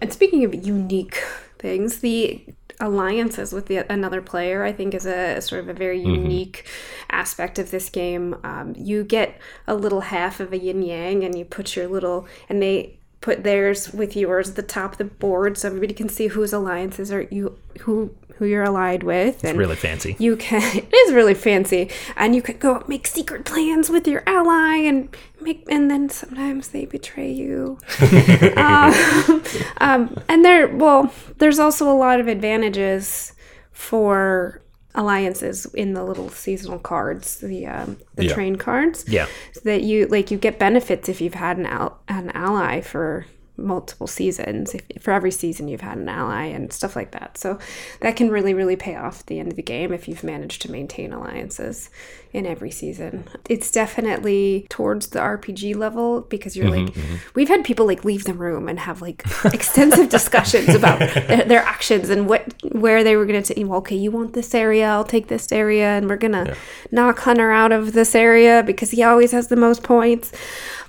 [0.00, 1.22] And speaking of unique
[1.58, 2.44] things, the
[2.80, 6.66] alliances with the, another player, I think, is a sort of a very unique
[7.10, 8.36] aspect of this game.
[8.44, 12.26] Um, you get a little half of a yin yang, and you put your little,
[12.48, 16.08] and they put theirs with yours at the top of the board, so everybody can
[16.08, 19.42] see whose alliances are you who who you're allied with.
[19.42, 20.14] and Really fancy.
[20.20, 24.22] you can it is really fancy and you could go make secret plans with your
[24.28, 25.08] ally and
[25.40, 27.78] make and then sometimes they betray you
[28.56, 29.42] um,
[29.78, 33.32] um, and there well there's also a lot of advantages
[33.72, 34.62] for
[34.96, 38.34] alliances in the little seasonal cards the um, the Yeah.
[38.34, 39.26] train cards Yeah.
[39.64, 43.26] that you like you get benefits if you've had an al- an ally for
[43.58, 47.58] multiple seasons if for every season you've had an ally and stuff like that so
[48.00, 50.60] that can really really pay off at the end of the game if you've managed
[50.60, 51.88] to maintain alliances
[52.36, 53.24] in every season.
[53.48, 57.16] It's definitely towards the rpg level because you're mm-hmm, like mm-hmm.
[57.34, 61.62] we've had people like leave the room and have like extensive discussions about their, their
[61.62, 65.04] actions and what where they were going to well, okay you want this area i'll
[65.04, 66.54] take this area and we're gonna
[66.90, 70.32] knock hunter out of this area because he always has the most points.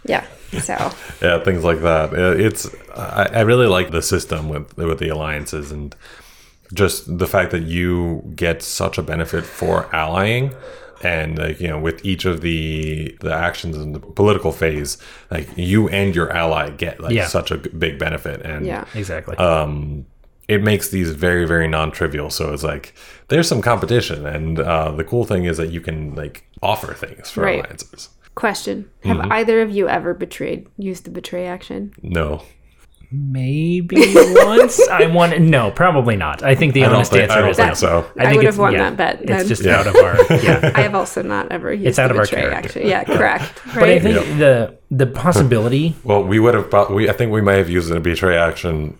[0.03, 0.25] Yeah
[0.61, 0.91] so.
[1.21, 2.13] Yeah, things like that.
[2.13, 5.95] It's I, I really like the system with with the alliances and
[6.73, 10.53] just the fact that you get such a benefit for allying
[11.03, 14.97] and like you know with each of the the actions in the political phase
[15.31, 17.27] like you and your ally get like Yeah.
[17.27, 18.41] such a big benefit.
[18.41, 18.85] And yeah.
[18.95, 19.35] Exactly.
[19.37, 20.05] um
[20.47, 22.29] it makes these very very non-trivial.
[22.29, 22.93] So it's like
[23.27, 24.25] there's some competition.
[24.25, 27.59] And uh, the cool thing is that you can like offer things for Right.
[27.59, 28.09] alliances.
[28.35, 28.89] Question.
[29.03, 31.91] Have either of you ever betrayed used the betray action?
[32.01, 32.41] No
[33.09, 34.85] Maybe once.
[34.89, 36.43] I want no, probably not.
[36.43, 37.73] I think the I honest think, answer I don't is think no.
[37.75, 39.79] so I would have won that bet It's just Yeah.
[39.79, 40.71] out of our yeah.
[40.75, 42.67] I have also not ever used It's out the of our betray character.
[42.67, 42.81] action.
[42.87, 43.61] Yeah, correct.
[43.73, 44.01] But I Right.
[44.01, 46.69] think the the possibility Well, we would have.
[46.69, 48.97] prob- We I think we may have used a betray action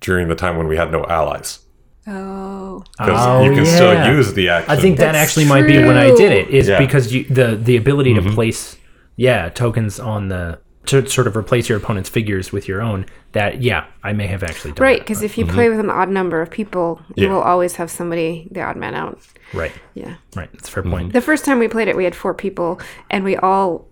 [0.00, 1.58] during the time when we had no allies
[2.06, 3.74] oh, because Oh, you can yeah.
[3.74, 4.70] still use the action.
[4.70, 6.68] I think that That's actually might be when I did it is.
[6.68, 6.78] Yeah.
[6.78, 8.34] because you the the ability to mm-hmm.
[8.34, 8.76] place
[9.16, 13.62] yeah tokens on the to sort of replace your opponent's figures with your own, that
[13.62, 15.54] yeah, I may have actually done Right, because if you mm-hmm.
[15.54, 17.32] play with an odd number of people, you Yeah.
[17.32, 19.20] will always have somebody, the odd man out.
[19.52, 20.14] Right, Yeah.
[20.34, 20.50] right.
[20.52, 20.92] That's a fair mm-hmm.
[20.92, 21.12] point.
[21.12, 23.88] The first time we played it, we had four people, and we all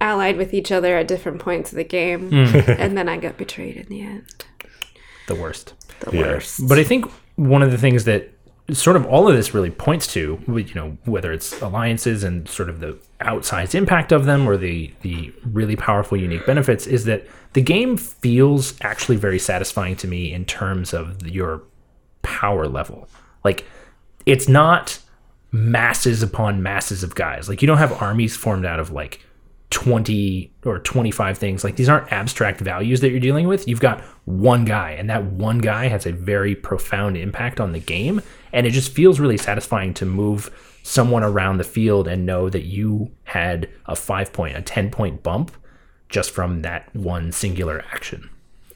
[0.00, 2.56] allied with each other at different points of the game, hmm.
[2.70, 4.44] and then I got betrayed in the end.
[5.26, 5.74] The worst.
[6.00, 6.22] The Yeah.
[6.22, 6.66] worst.
[6.68, 8.30] But I think one of the things that
[8.72, 12.68] sort of all of this really points to, you know, whether it's alliances and sort
[12.68, 17.26] of the outsized impact of them or the the really powerful unique benefits is that
[17.52, 21.62] the game feels actually very satisfying to me in terms of your
[22.22, 23.08] power level.
[23.44, 23.64] Like
[24.26, 24.98] it's not
[25.52, 27.48] masses upon masses of guys.
[27.48, 29.24] Like you don't have armies formed out of like
[29.70, 31.64] 20 or 25 things.
[31.64, 33.66] Like these aren't abstract values that you're dealing with.
[33.66, 37.78] You've got one guy, and that one guy has a very profound impact on the
[37.78, 38.20] game.
[38.52, 40.50] And it just feels really satisfying to move
[40.82, 45.22] someone around the field and know that you had a five point, a 10 point
[45.22, 45.52] bump
[46.08, 48.28] just from that one singular action.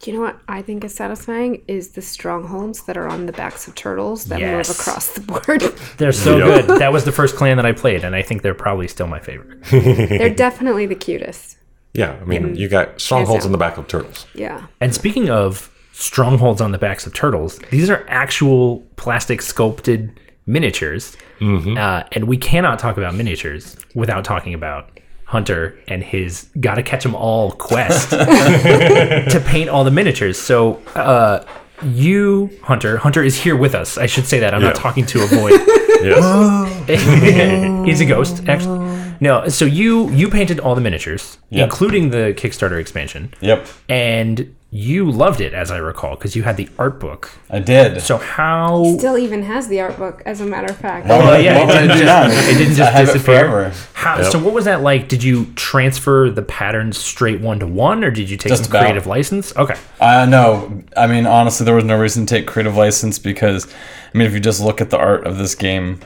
[0.05, 1.63] Do you know what I think is satisfying?
[1.67, 4.69] Is the strongholds that are on the backs of turtles that Yes.
[4.69, 5.63] move across the board.
[5.97, 6.61] They're so Yeah.
[6.67, 6.79] good.
[6.79, 9.19] That was the first clan that I played, and I think they're probably still my
[9.19, 9.65] favorite.
[9.71, 11.57] They're definitely the cutest.
[11.95, 14.27] Yeah, I mean, you got strongholds on the back of turtles.
[14.35, 14.67] Yeah.
[14.79, 21.17] And speaking of strongholds on the backs of turtles, these are actual plastic sculpted miniatures.
[21.41, 24.91] Uh, and we cannot talk about miniatures without talking about
[25.27, 30.39] Hunter and his gotta catch 'em all quest to paint all the miniatures.
[30.39, 31.45] So, uh,
[31.83, 33.99] you, Hunter, Hunter is here with us.
[33.99, 34.55] I should say that.
[34.55, 34.83] I'm not Yeah.
[34.83, 35.61] talking to a void.
[37.87, 38.85] He's a ghost, actually.
[39.21, 45.09] No, so you you painted all the miniatures, including the Kickstarter expansion Yep, and you
[45.09, 48.01] loved it as i recall because you had the art book I did.
[48.03, 51.07] so how Still even has the art book, as a matter of fact.
[51.07, 53.09] What would I- yeah, what would I it didn't just- it didn't just I have
[53.09, 53.39] it disappear.
[53.49, 53.73] forever.
[53.93, 54.33] how, Yep.
[54.33, 58.11] so what was that like did you transfer the patterns straight one to one or
[58.11, 58.81] did you take Just some about.
[58.83, 62.77] creative license okay Uh, no, I mean honestly, there was no reason to take creative
[62.77, 63.73] license because,
[64.13, 66.01] I mean, if you just look at the art of this game,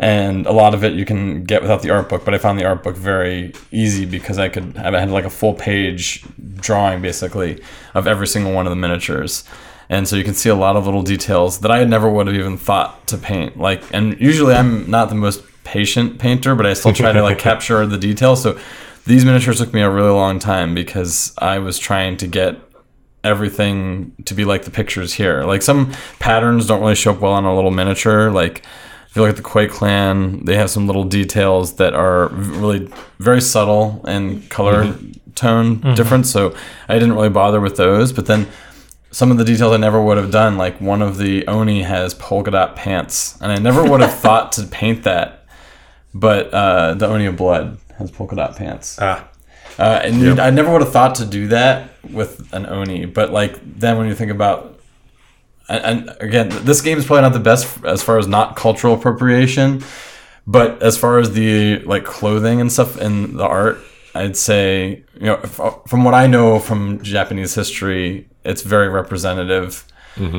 [0.00, 2.58] and a lot of it you can get without the art book, but I found
[2.58, 7.02] the art book very easy because I could I had like a full page drawing
[7.02, 9.44] basically of every single one of the miniatures.
[9.90, 12.36] And so you can see a lot of little details that I never would have
[12.36, 13.58] even thought to paint.
[13.58, 17.38] Like, and usually I'm not the most patient painter, but I still try to like
[17.50, 18.42] capture the details.
[18.42, 18.58] So
[19.04, 22.56] these miniatures took me a really long time because I was trying to get
[23.22, 25.44] everything to be like the pictures here.
[25.44, 28.30] Like some patterns don't really show up well on a little miniature.
[28.30, 28.62] Like
[29.10, 32.88] if you look at the Quake clan, they have some little details that are really
[33.18, 34.94] very subtle and color
[35.34, 36.30] tone difference.
[36.30, 36.54] So
[36.88, 38.12] I didn't really bother with those.
[38.12, 38.46] But then
[39.10, 42.14] some of the details I never would have done, like one of the Oni has
[42.14, 45.44] polka dot pants, and I never would have thought to paint that.
[46.14, 48.98] But uh, the Oni of Blood has polka dot pants.
[49.00, 49.26] Ah,
[49.78, 53.32] Uh, and you, I never would have thought to do that with an Oni, but
[53.32, 54.79] like then when you think about,
[55.70, 58.94] and, and again, this game is probably not the best as far as not cultural
[58.94, 59.82] appropriation,
[60.46, 63.78] but as far as the like clothing and stuff and the art,
[64.14, 65.36] I'd say you know
[65.86, 69.84] from what I know from Japanese history, it's very representative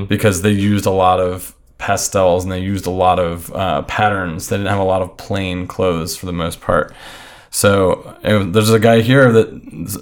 [0.08, 4.50] because they used a lot of pastels and they used a lot of uh, patterns.
[4.50, 6.94] They didn't have a lot of plain clothes for the most part.
[7.50, 9.52] So uh, there's a guy here that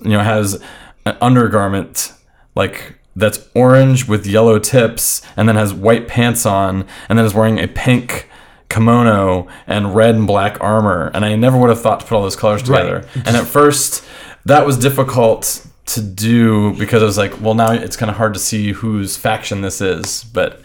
[0.03, 0.61] you know has
[1.05, 2.13] an undergarment
[2.55, 7.33] like that's orange with yellow tips, and then has white pants on, and then is
[7.33, 8.29] wearing a pink
[8.69, 11.11] kimono and red and black armor.
[11.13, 13.05] And I never would have thought to put all those colors together.
[13.15, 14.03] And at first,
[14.45, 18.35] that was difficult to do because I was like, well, now it's kind of hard
[18.35, 20.23] to see whose faction this is.
[20.23, 20.61] But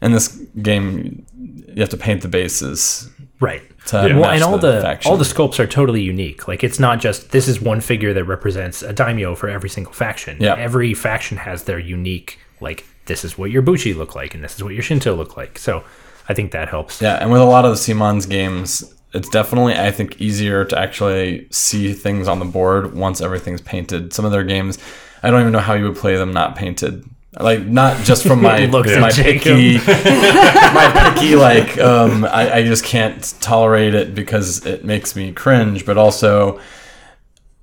[0.00, 0.28] in this
[0.60, 3.10] game, you have to paint the bases
[3.42, 5.10] right to well, match and all the the, faction.
[5.10, 6.46] all the sculpts are totally unique.
[6.48, 9.92] Like it's not just this is one figure that represents a daimyo for every single
[9.92, 10.38] faction.
[10.40, 10.54] Yeah.
[10.54, 14.54] Every faction has their unique like this is what your bushi look like and this
[14.54, 15.58] is what your shinto look like.
[15.58, 15.84] So
[16.28, 17.02] I think that helps.
[17.02, 20.78] Yeah, and with a lot of the CMON's games, it's definitely I think easier to
[20.78, 24.12] actually see things on the board once everything's painted.
[24.12, 24.78] Some of their games,
[25.22, 27.04] I don't even know how you would play them not painted.
[27.40, 33.34] Like not just from my my picky, my picky like um, I, I just can't
[33.40, 35.86] tolerate it because it makes me cringe.
[35.86, 36.60] But also,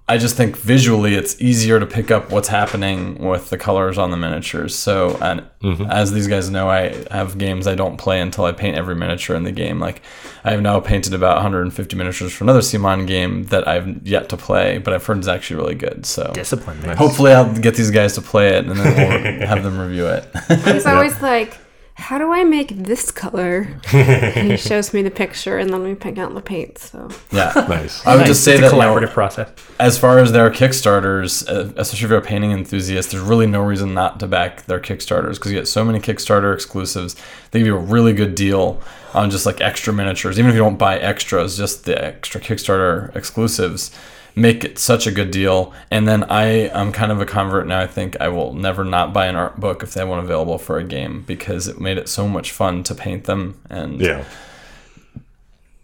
[0.09, 4.09] I just think visually it's easier to pick up what's happening with the colors on
[4.09, 4.73] the miniatures.
[4.73, 5.83] So, and mm-hmm.
[5.83, 9.35] as these guys know, I have games I don't play until I paint every miniature
[9.35, 9.79] in the game.
[9.79, 10.01] Like,
[10.43, 14.37] I have now painted about 150 miniatures for another CMON game that I've yet to
[14.37, 16.07] play, but I've heard it's actually really good.
[16.07, 16.81] So, Discipline.
[16.97, 20.27] hopefully, I'll get these guys to play it and then we'll have them review it.
[20.49, 21.55] I was always like,
[21.99, 23.67] how do I make this color?
[23.93, 26.77] and he shows me the picture, and then we pick out the paint.
[26.77, 27.53] So Yeah.
[27.69, 28.05] Nice.
[28.07, 28.27] I would Nice.
[28.29, 29.49] just say it's that a you know, collaborative process.
[29.79, 33.61] as far as their Kickstarters, uh, especially if you're a painting enthusiast, there's really no
[33.61, 37.15] reason not to back their Kickstarters because you get so many Kickstarter exclusives.
[37.51, 38.81] They give you a really good deal
[39.13, 43.15] on just like extra miniatures, even if you don't buy extras, just the extra Kickstarter
[43.15, 43.91] exclusives
[44.35, 45.73] make it such a good deal.
[45.91, 47.79] And then I am kind of a convert now.
[47.81, 50.57] I think I will never not buy an art book if they have one available
[50.57, 54.23] for a game because it made it so much fun to paint them and Yeah.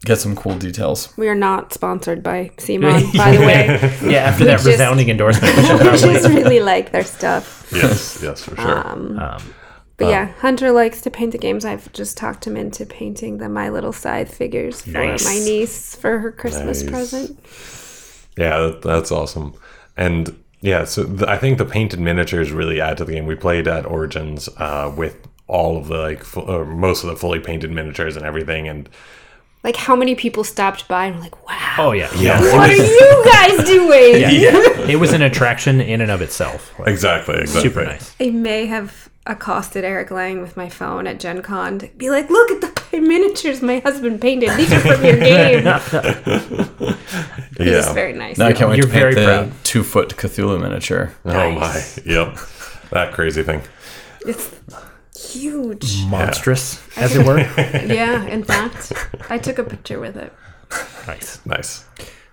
[0.05, 1.12] get some cool details.
[1.17, 3.65] we are not sponsored by CMON, by the way.
[4.12, 6.13] Yeah, after that just- resounding endorsement, we should we probably.
[6.13, 7.67] just really like their stuff.
[7.73, 8.19] Yes.
[8.21, 8.88] Yes, for sure.
[8.88, 9.19] Um,
[9.97, 11.63] But yeah, Hunter likes to paint the games.
[11.65, 15.23] I've just talked him into painting the My Little Scythe figures for Nice.
[15.23, 16.91] my niece for her Christmas Nice.
[16.91, 17.39] present.
[18.38, 19.54] Yeah, that's awesome.
[19.98, 23.26] And yeah, so th- I think the painted miniatures really add to the game.
[23.26, 27.15] We played at Origins uh, with all of the like fu- or most of the
[27.15, 28.89] fully painted miniatures and everything, and
[29.63, 32.41] Like how many people stopped by and were like, "Wow, oh yeah, Yeah.
[32.41, 34.71] what are you guys doing?" yeah.
[34.89, 36.78] It was an attraction in and of itself.
[36.80, 37.69] Like, exactly, exactly.
[37.69, 38.15] super nice.
[38.19, 42.29] I may have accosted Eric Lang with my phone at Gen Con to be like,
[42.29, 44.51] look at the miniatures my husband painted.
[44.51, 45.63] These are from your game.
[47.57, 47.93] He was Yeah.
[47.93, 48.38] very nice.
[48.38, 49.51] Now I can't wait You're to paint very the proud.
[49.63, 51.13] two foot Cthulhu miniature.
[51.25, 52.38] Oh my, yep,
[52.91, 53.61] that crazy thing.
[54.25, 54.51] It's
[55.33, 56.03] huge.
[56.05, 57.39] Monstrous, as it were.
[57.85, 58.91] yeah, in fact,
[59.29, 60.33] I took a picture with it.
[61.07, 61.39] nice.
[61.45, 61.85] Nice.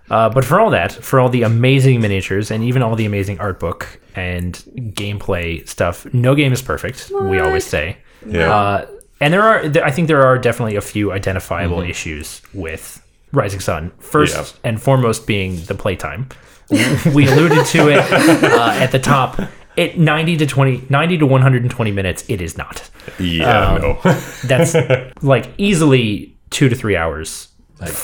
[0.09, 3.39] Uh, but for all that, for all the amazing miniatures and even all the amazing
[3.39, 4.53] art book and
[4.93, 7.11] gameplay stuff, no game is perfect.
[7.21, 7.97] We always say.
[8.27, 8.53] Yeah.
[8.53, 8.87] Uh,
[9.19, 11.89] and there are, there, I think there are definitely a few identifiable Mm-hmm.
[11.89, 13.91] issues with Rising Sun.
[13.99, 14.69] First Yeah.
[14.69, 16.27] and foremost being the playtime.
[16.69, 17.99] we alluded to it
[18.43, 19.39] uh, at the top.
[19.75, 22.87] At 90 to 20, 90 to 120 minutes, it is not.
[23.19, 23.71] yeah.
[23.71, 23.99] Um, no.
[24.45, 24.75] That's
[25.23, 27.47] like easily two to three hours.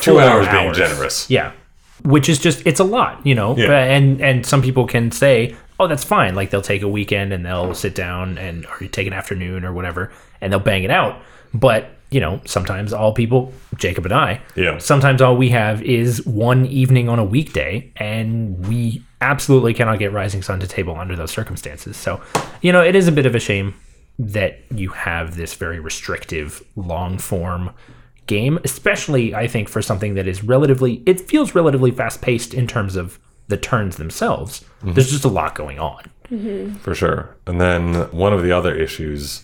[0.02, 1.30] Two four hours being generous.
[1.30, 1.52] Yeah,
[2.04, 3.56] which is just it's a lot, you know.
[3.58, 3.72] Yeah.
[3.84, 6.36] And and some people can say, oh, that's fine.
[6.36, 9.74] Like they'll take a weekend and they'll sit down and or take an afternoon or
[9.74, 11.22] whatever, and they'll bang it out.
[11.54, 14.80] But you know, sometimes all people, Jacob and I, Yeah.
[14.80, 20.12] sometimes all we have is one evening on a weekday, and we absolutely cannot get
[20.12, 21.96] Rising Sun to table under those circumstances.
[21.98, 22.20] So,
[22.64, 23.76] you know, it is a bit of a shame
[24.18, 27.70] that you have this very restrictive, long form
[28.30, 32.66] game, especially I think for something that is relatively, it feels relatively fast paced in
[32.68, 34.64] terms of the turns themselves.
[34.82, 36.04] There's just a lot going on.
[36.84, 37.36] For sure.
[37.48, 39.44] And then one of the other issues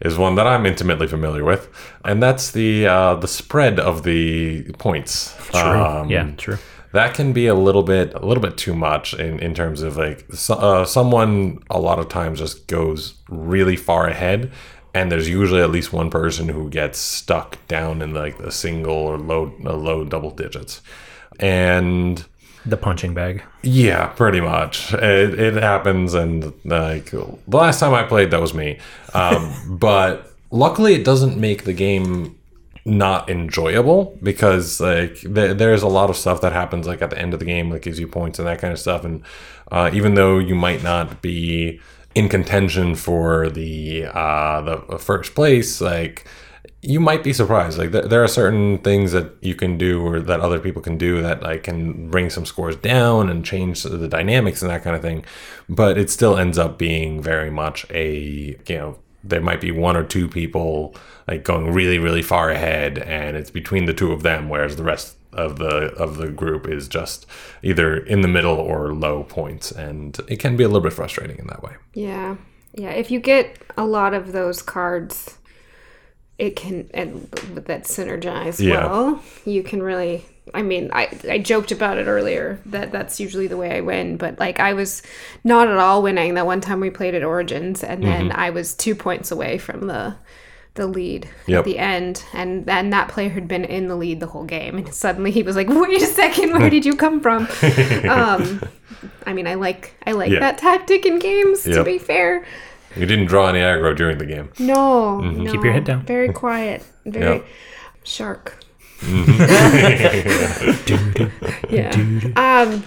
[0.00, 1.68] is one that I'm intimately familiar with,
[2.04, 5.32] and that's the uh, the spread of the points.
[5.54, 6.58] Um, yeah, true.
[6.92, 9.96] That can be a little bit a little bit too much in, in terms of
[9.96, 14.50] like so, uh, someone a lot of times just goes really far ahead,
[14.94, 18.94] and there's usually at least one person who gets stuck down in like the single
[18.94, 20.80] or low low double digits,
[21.40, 22.24] and
[22.66, 23.42] The punching bag.
[23.62, 24.92] yeah, pretty much.
[24.94, 28.78] It, it happens, and like the last time I played, that was me.
[29.12, 32.38] Um, but luckily, it doesn't make the game
[32.86, 37.18] not enjoyable because like th- there's a lot of stuff that happens like at the
[37.18, 39.04] end of the game, like gives you points and that kind of stuff.
[39.04, 39.22] And
[39.72, 41.80] uh, even though you might not be
[42.14, 46.26] in contention for the uh, the first place, like
[46.82, 47.78] you might be surprised.
[47.78, 50.98] Like th- there are certain things that you can do or that other people can
[50.98, 54.94] do that like can bring some scores down and change the dynamics and that kind
[54.94, 55.24] of thing.
[55.68, 59.96] But it still ends up being very much a you know there might be one
[59.96, 60.94] or two people
[61.26, 64.84] like going really really far ahead and it's between the two of them whereas the
[64.84, 67.26] rest of the of the group is just
[67.62, 71.38] either in the middle or low points and it can be a little bit frustrating
[71.38, 71.72] in that way.
[71.94, 72.36] Yeah.
[72.74, 72.90] Yeah.
[72.90, 75.38] If you get a lot of those cards,
[76.38, 78.86] it can, and that synergize Yeah.
[78.86, 80.24] well, you can really.
[80.52, 84.18] I mean, I, I joked about it earlier that that's usually the way I win,
[84.18, 85.02] but like I was
[85.42, 88.38] not at all winning that one time we played at Origins, and then Mm-hmm.
[88.40, 90.16] I was two points away from the
[90.74, 91.58] the lead Yep.
[91.60, 94.76] at the end, and then that player had been in the lead the whole game,
[94.78, 97.42] and suddenly he was like, "Wait a second, where did you come from?"
[98.08, 98.60] um,
[99.26, 100.40] I mean, I like I like Yeah.
[100.40, 101.62] that tactic in games.
[101.64, 102.44] To be fair,
[102.96, 104.50] You didn't draw any aggro during the game.
[104.58, 105.46] no, no, Mm-hmm.
[105.52, 106.04] Keep your head down.
[106.06, 107.46] Very quiet, very Yep.
[108.02, 108.58] shark.
[111.70, 111.90] yeah.
[112.36, 112.84] Um.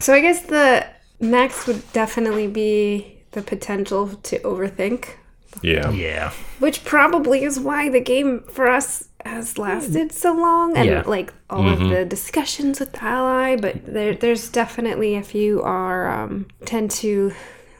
[0.00, 0.86] So I guess the
[1.20, 5.14] next would definitely be the potential to overthink,
[5.62, 5.90] Yeah.
[5.90, 6.32] Yeah.
[6.58, 11.02] which probably is why the game for us has lasted so long, and Yeah.
[11.06, 13.56] like all of the discussions with the ally.
[13.56, 17.32] But there, there's definitely if you are um, tend to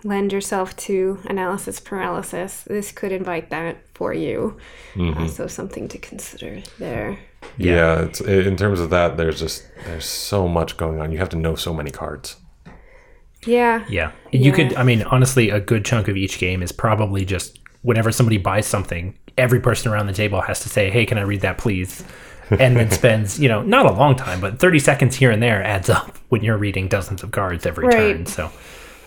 [0.04, 4.56] lend yourself to analysis paralysis, this could invite that for you.
[4.98, 7.18] Uh, so something to consider there.
[7.56, 11.12] Yeah, it's, in terms of that, there's just there's so much going on.
[11.12, 12.36] You have to know so many cards.
[13.46, 13.84] Yeah.
[13.88, 14.12] Yeah.
[14.32, 14.56] You Yeah.
[14.56, 18.36] could, I mean, honestly, a good chunk of each game is probably just whenever somebody
[18.38, 21.58] buys something, every person around the table has to say, hey, can I read that,
[21.58, 22.04] please?
[22.50, 25.62] And then spends, you know, not a long time, but 30 seconds here and there
[25.62, 27.94] adds up when you're reading dozens of cards every Right.
[28.16, 28.26] turn.
[28.26, 28.46] So,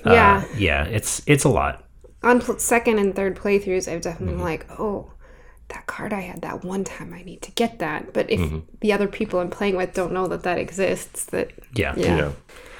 [0.06, 0.44] uh, Yeah.
[0.58, 1.84] yeah, it's it's a lot.
[2.24, 5.12] On pl- second and third playthroughs, I've definitely been like, oh,
[5.70, 8.14] that card I had that one time, I need to get that.
[8.14, 8.42] But if
[8.82, 11.94] the other people I'm playing with don't know that that exists, that Yeah.
[11.98, 12.30] yeah, Yeah.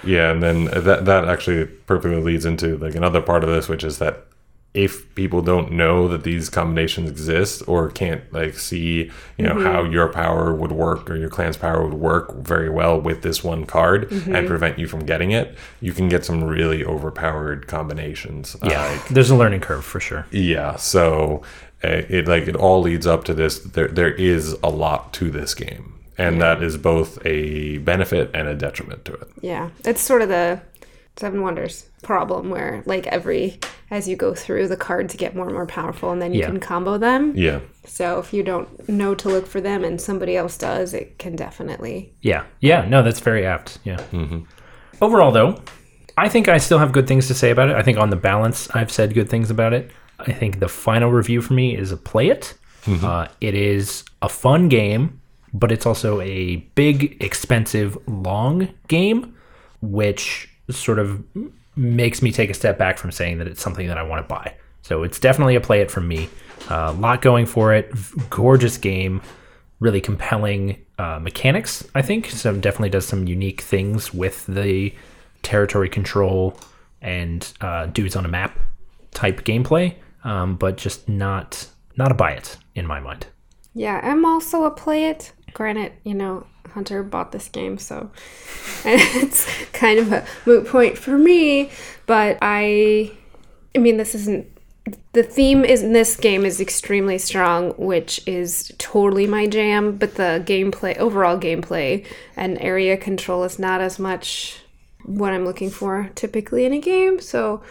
[0.04, 3.84] Yeah, and then that that actually perfectly leads into like another part of this, which
[3.84, 4.26] is that
[4.74, 9.84] if people don't know that these combinations exist or can't like see, you know, how
[9.84, 13.66] your power would work or your clan's power would work very well with this one
[13.66, 18.56] card and prevent you from getting it, you can get some really overpowered combinations.
[18.64, 18.82] Yeah.
[18.82, 20.26] Uh, There's a learning curve for sure.
[20.32, 21.42] yeah, so
[21.84, 23.60] uh, it like it all leads up to this.
[23.60, 25.91] There there is a lot to this game,
[26.22, 29.28] and that is both a benefit and a detriment to it.
[29.42, 29.70] yeah.
[29.86, 30.62] It's sort of the
[31.18, 33.60] Seven Wonders problem where like every
[33.92, 36.48] as you go through the cards get more and more powerful and then you Yeah.
[36.48, 37.34] can combo them.
[37.36, 41.18] Yeah, So if you don't know to look for them and somebody else does, it
[41.20, 42.44] can definitely Yeah.
[42.62, 42.88] Yeah.
[42.88, 43.80] No, that's very apt.
[43.84, 44.00] Yeah.
[45.02, 45.62] Overall, though,
[46.18, 47.76] I think I still have good things to say about it.
[47.76, 49.92] I think on the balance, I've said good things about it.
[50.20, 52.54] I think the final review for me is a play it.
[52.88, 55.20] Uh, it is a fun game,
[55.54, 59.36] but it's also a big, expensive, long game,
[59.82, 61.24] which sort of
[61.76, 64.34] makes me take a step back from saying that it's something that I want to
[64.34, 64.56] buy.
[64.82, 66.30] So it's definitely a play it from me.
[66.70, 67.92] A lot going for it.
[68.30, 69.22] Gorgeous game
[69.82, 71.86] really compelling uh, mechanics.
[71.94, 72.56] I think so.
[72.56, 74.94] Definitely does some unique things with the
[75.42, 76.56] territory control
[77.02, 78.58] and uh, dudes on a map
[79.10, 83.28] type gameplay, um, but just not not a buy it in my mind.
[83.74, 85.34] Yeah, I'm also a play it.
[85.54, 88.12] Granted, you know, Hunter bought this game, so
[88.86, 91.72] it's kind of a moot point for me.
[92.06, 93.12] But I,
[93.76, 94.48] I mean, this isn't.
[95.14, 99.98] The theme is in this game is extremely strong, which is totally my jam.
[99.98, 104.62] But the gameplay, overall gameplay, and area control is not as much
[105.06, 107.20] what I'm looking for typically in a game.
[107.20, 107.62] So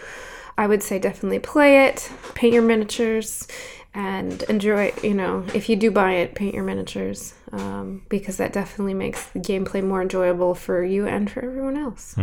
[0.57, 3.47] I would say definitely play it, paint your miniatures,
[3.95, 4.93] and enjoy.
[5.03, 9.27] You know, if you do buy it, paint your miniatures um, because that definitely makes
[9.31, 12.17] the gameplay more enjoyable for you and for everyone else.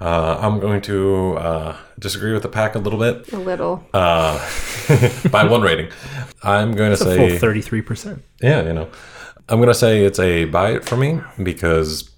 [0.00, 3.84] uh, I'm going to uh, disagree with the pack a little bit A little.
[3.94, 4.38] uh,
[5.30, 5.90] by one rating.
[6.42, 8.22] I'm going to say full thirty three percent.
[8.42, 8.88] Yeah, you know,
[9.48, 12.10] I'm gonna say it's a buy it for me because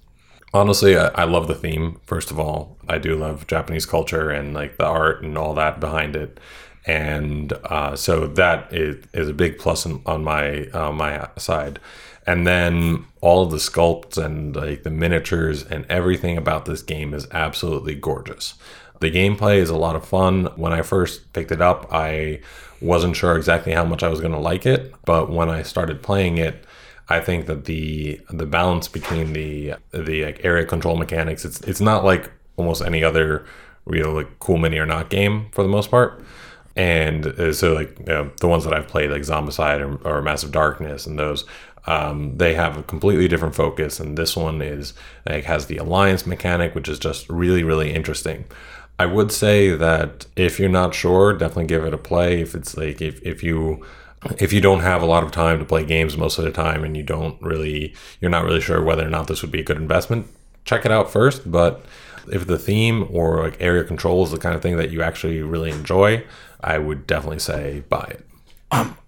[0.52, 2.00] honestly, I, I love the theme.
[2.04, 5.78] First of all, I do love Japanese culture and like the art and all that
[5.78, 6.40] behind it,
[6.88, 11.78] and uh, so that is, is a big plus on, on my uh, my side.
[12.26, 17.14] And then all of the sculpts and like the miniatures and everything about this game
[17.14, 18.54] is absolutely gorgeous.
[19.00, 20.46] The gameplay is a lot of fun.
[20.56, 22.40] When I first picked it up, I
[22.80, 26.02] wasn't sure exactly how much I was going to like it, but when I started
[26.02, 26.64] playing it,
[27.08, 31.80] I think that the the balance between the the like area control mechanics it's it's
[31.80, 33.46] not like almost any other
[33.84, 36.22] real like cool mini or not game for the most part.
[36.78, 40.22] And uh, so like you know, the ones that I've played like Zombicide or, or
[40.22, 41.44] Massive Darkness and those
[41.86, 44.94] um, they have a completely different focus and this one is
[45.28, 48.44] like has the alliance mechanic which is just really really interesting
[48.98, 52.40] I would say that if you're not sure, definitely give it a play.
[52.40, 53.84] If it's like if, if you
[54.38, 56.82] if you don't have a lot of time to play games most of the time
[56.82, 59.64] and you don't really you're not really sure whether or not this would be a
[59.64, 60.26] good investment,
[60.64, 61.48] check it out first.
[61.50, 61.84] But
[62.32, 65.42] if the theme or like area control is the kind of thing that you actually
[65.42, 66.24] really enjoy,
[66.60, 68.24] I would definitely say buy it.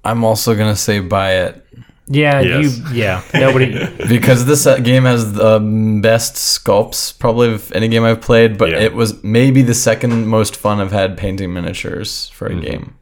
[0.04, 1.66] I'm also gonna say buy it
[2.08, 2.78] Yeah, Yes.
[2.78, 2.84] you.
[2.92, 3.86] Yeah, nobody.
[4.08, 5.60] because this uh, game has the
[6.02, 8.56] best sculpts probably of any game I've played.
[8.58, 8.80] But Yeah.
[8.80, 12.94] it was maybe the second most fun I've had painting miniatures for a game.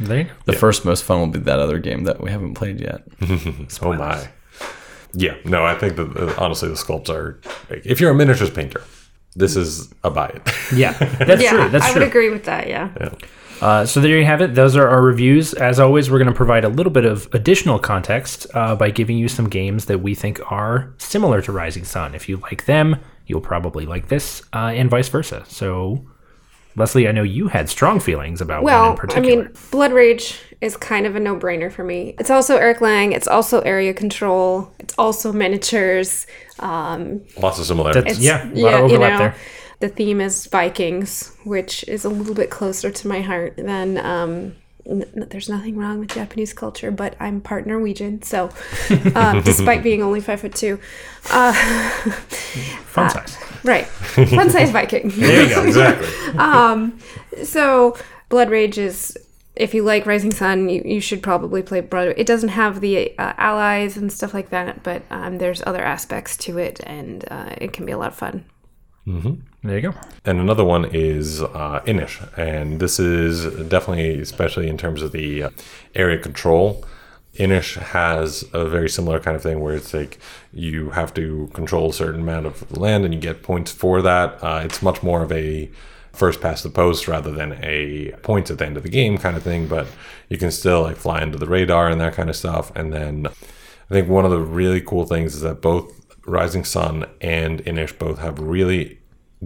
[0.00, 0.30] there you go.
[0.46, 3.02] The first most fun will be that other game that we haven't played yet.
[3.82, 4.28] Oh my.
[5.14, 7.40] Yeah, no, I think that uh, honestly the sculpts are.
[7.70, 8.82] If you're a miniatures painter,
[9.38, 10.42] this is a buy it.
[10.74, 11.68] Yeah, that's yeah, true.
[11.70, 12.00] That's I true.
[12.00, 12.68] would agree with that.
[12.68, 12.90] Yeah.
[13.60, 14.54] Uh, so there you have it.
[14.54, 15.52] Those are our reviews.
[15.54, 19.18] As always, we're going to provide a little bit of additional context uh, by giving
[19.18, 22.14] you some games that we think are similar to Rising Sun.
[22.14, 25.44] If you like them, you'll probably like this, uh, and vice versa.
[25.48, 26.06] So,
[26.78, 29.28] Leslie, I know you had strong feelings about one in particular.
[29.36, 32.14] Well, I mean, Blood Rage is kind of a no-brainer for me.
[32.18, 33.12] It's also Eric Lang.
[33.12, 34.72] It's also area control.
[34.78, 36.26] It's also miniatures.
[36.58, 38.18] Um, Lots of similarities.
[38.18, 39.34] That's- yeah, a lot of you overlap there.
[39.80, 43.98] the theme is Vikings, which is a little bit closer to my heart than.
[43.98, 44.56] Um, n- n-
[44.88, 48.50] there's nothing wrong with Japanese culture, but I'm part Norwegian, so
[49.14, 50.80] uh, despite being only five foot two,
[51.30, 51.52] uh,
[52.86, 53.36] Fun size.
[53.64, 55.10] right, fun size Viking.
[55.16, 55.64] There you go.
[55.66, 57.44] exactly.
[57.44, 57.96] So
[58.28, 59.16] Blood Rage is
[59.56, 62.14] if you like Rising Sun, you, you should probably play Blood.
[62.16, 66.36] It doesn't have the uh, allies and stuff like that, but um, there's other aspects
[66.38, 68.44] to it, and uh, it can be a lot of fun.
[69.62, 69.98] There you go.
[70.24, 75.44] And another one is uh, Inis, and this is definitely, especially in terms of the
[75.44, 75.50] uh,
[75.96, 76.84] area control.
[77.34, 80.18] Inis has a very similar kind of thing where it's like
[80.52, 84.42] you have to control a certain amount of land and you get points for that.
[84.42, 85.70] Uh, it's much more of a
[86.12, 89.36] first past the post rather than a points at the end of the game kind
[89.36, 89.86] of thing, but
[90.28, 92.74] you can still like fly into the radar and that kind of stuff.
[92.74, 95.94] And then I think one of the really cool things is that both
[96.26, 98.98] Rising Sun and Inis both have really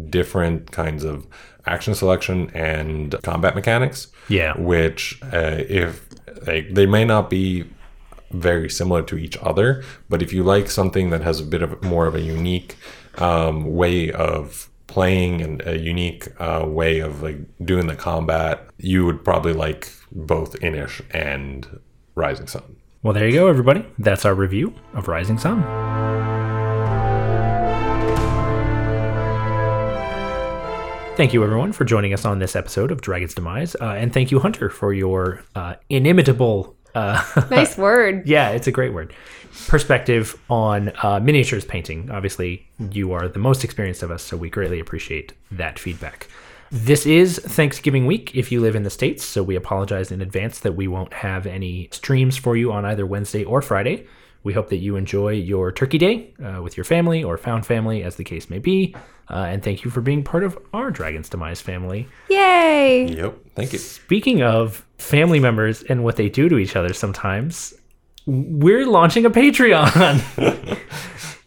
[0.09, 1.27] different kinds of
[1.67, 4.09] action selection and combat mechanics.
[4.29, 4.59] Yeah.
[4.59, 6.09] Which, uh, if
[6.43, 7.65] they, they may not be
[8.31, 11.83] very similar to each other, but if you like something that has a bit of
[11.83, 12.77] more of a unique
[13.19, 19.05] um, way of playing and a unique uh, way of like doing the combat, you
[19.05, 21.81] would probably like both Inis and
[22.15, 22.77] Rising Sun.
[23.03, 23.85] Well, there you go, everybody.
[23.99, 26.22] That's our review of Rising Sun.
[31.15, 33.77] Thank you, everyone, for joining us on this episode of Dragon's Demise.
[33.81, 36.75] Uh, and thank you, Hunter, for your uh, inimitable.
[36.95, 38.27] Uh, Nice word.
[38.27, 39.13] yeah, it's a great word.
[39.69, 42.11] Perspective on uh, miniatures painting.
[42.11, 46.29] Obviously, you are the most experienced of us, so we greatly appreciate that feedback.
[46.71, 50.61] This is Thanksgiving week if you live in the States, so we apologize in advance
[50.61, 54.07] that we won't have any streams for you on either Wednesday or Friday.
[54.45, 58.03] We hope that you enjoy your Turkey Day uh, with your family or found family,
[58.03, 58.95] as the case may be.
[59.31, 62.09] Uh, and thank you for being part of our Dragon's Demise family.
[62.29, 63.05] Yay!
[63.17, 63.39] Yep.
[63.55, 63.79] Thank you.
[63.79, 67.73] Speaking of family members and what they do to each other sometimes,
[68.27, 70.79] we're launching a Patreon.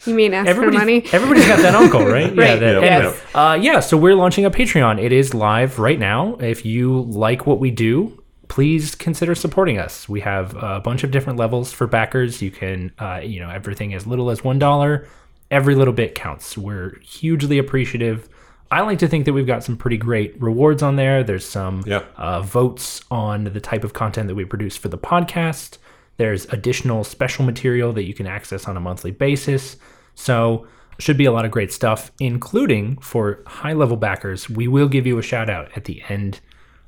[0.05, 1.03] You mean ask for money?
[1.11, 2.31] Everybody's got that uncle, right?
[2.35, 2.41] Yeah.
[2.43, 2.87] Right, That, yeah.
[2.97, 3.79] anyway, uh, yeah.
[3.79, 5.01] So we're launching a Patreon.
[5.01, 6.35] It is live right now.
[6.35, 10.07] If you like what we do, please consider supporting us.
[10.07, 12.41] We have a bunch of different levels for backers.
[12.41, 15.07] You can, uh, you know, everything as little as one dollar.
[15.51, 16.57] Every little bit counts.
[16.57, 18.27] We're hugely appreciative.
[18.71, 21.23] I like to think that we've got some pretty great rewards on there.
[21.23, 22.01] There's some Yeah.
[22.17, 25.77] uh, votes on the type of content that we produce for the podcast.
[26.17, 29.77] There's additional special material that you can access on a monthly basis.
[30.15, 30.65] So,
[30.97, 34.49] should be a lot of great stuff, including for high level backers.
[34.49, 36.39] We will give you a shout out at the end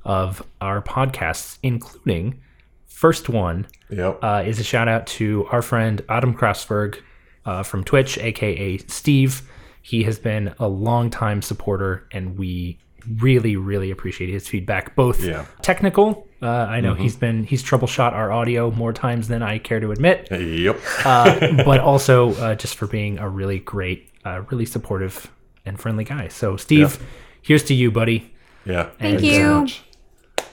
[0.08, 2.40] of our podcasts, including
[2.86, 4.18] first one Yep.
[4.22, 6.98] uh, is a shout out to our friend Adam Krasberg
[7.44, 9.42] uh, from Twitch, aka Steve.
[9.82, 12.78] He has been a longtime supporter, and we
[13.20, 15.46] really, really appreciate his feedback, both Yeah.
[15.62, 16.26] technical.
[16.42, 19.90] Uh, I know he's been he's troubleshot our audio more times than I care to
[19.92, 20.78] admit, yep.
[21.04, 25.30] uh, but also uh, just for being a really great, uh, really supportive
[25.64, 26.28] and friendly guy.
[26.28, 26.98] So, Steve,
[27.42, 28.32] here's to you, buddy.
[28.64, 28.84] yeah.
[28.84, 29.60] Thank Thank you so you.
[29.62, 29.82] much.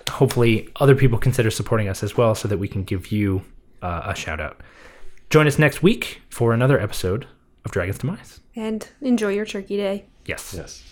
[0.10, 3.44] Hopefully other people consider supporting us as well so that we can give you
[3.82, 4.62] uh, a shout out.
[5.30, 7.28] Join us next week for another episode
[7.64, 8.40] of Dragon's Demise.
[8.56, 10.06] And enjoy your turkey day.
[10.26, 10.54] Yes.
[10.56, 10.84] Yes.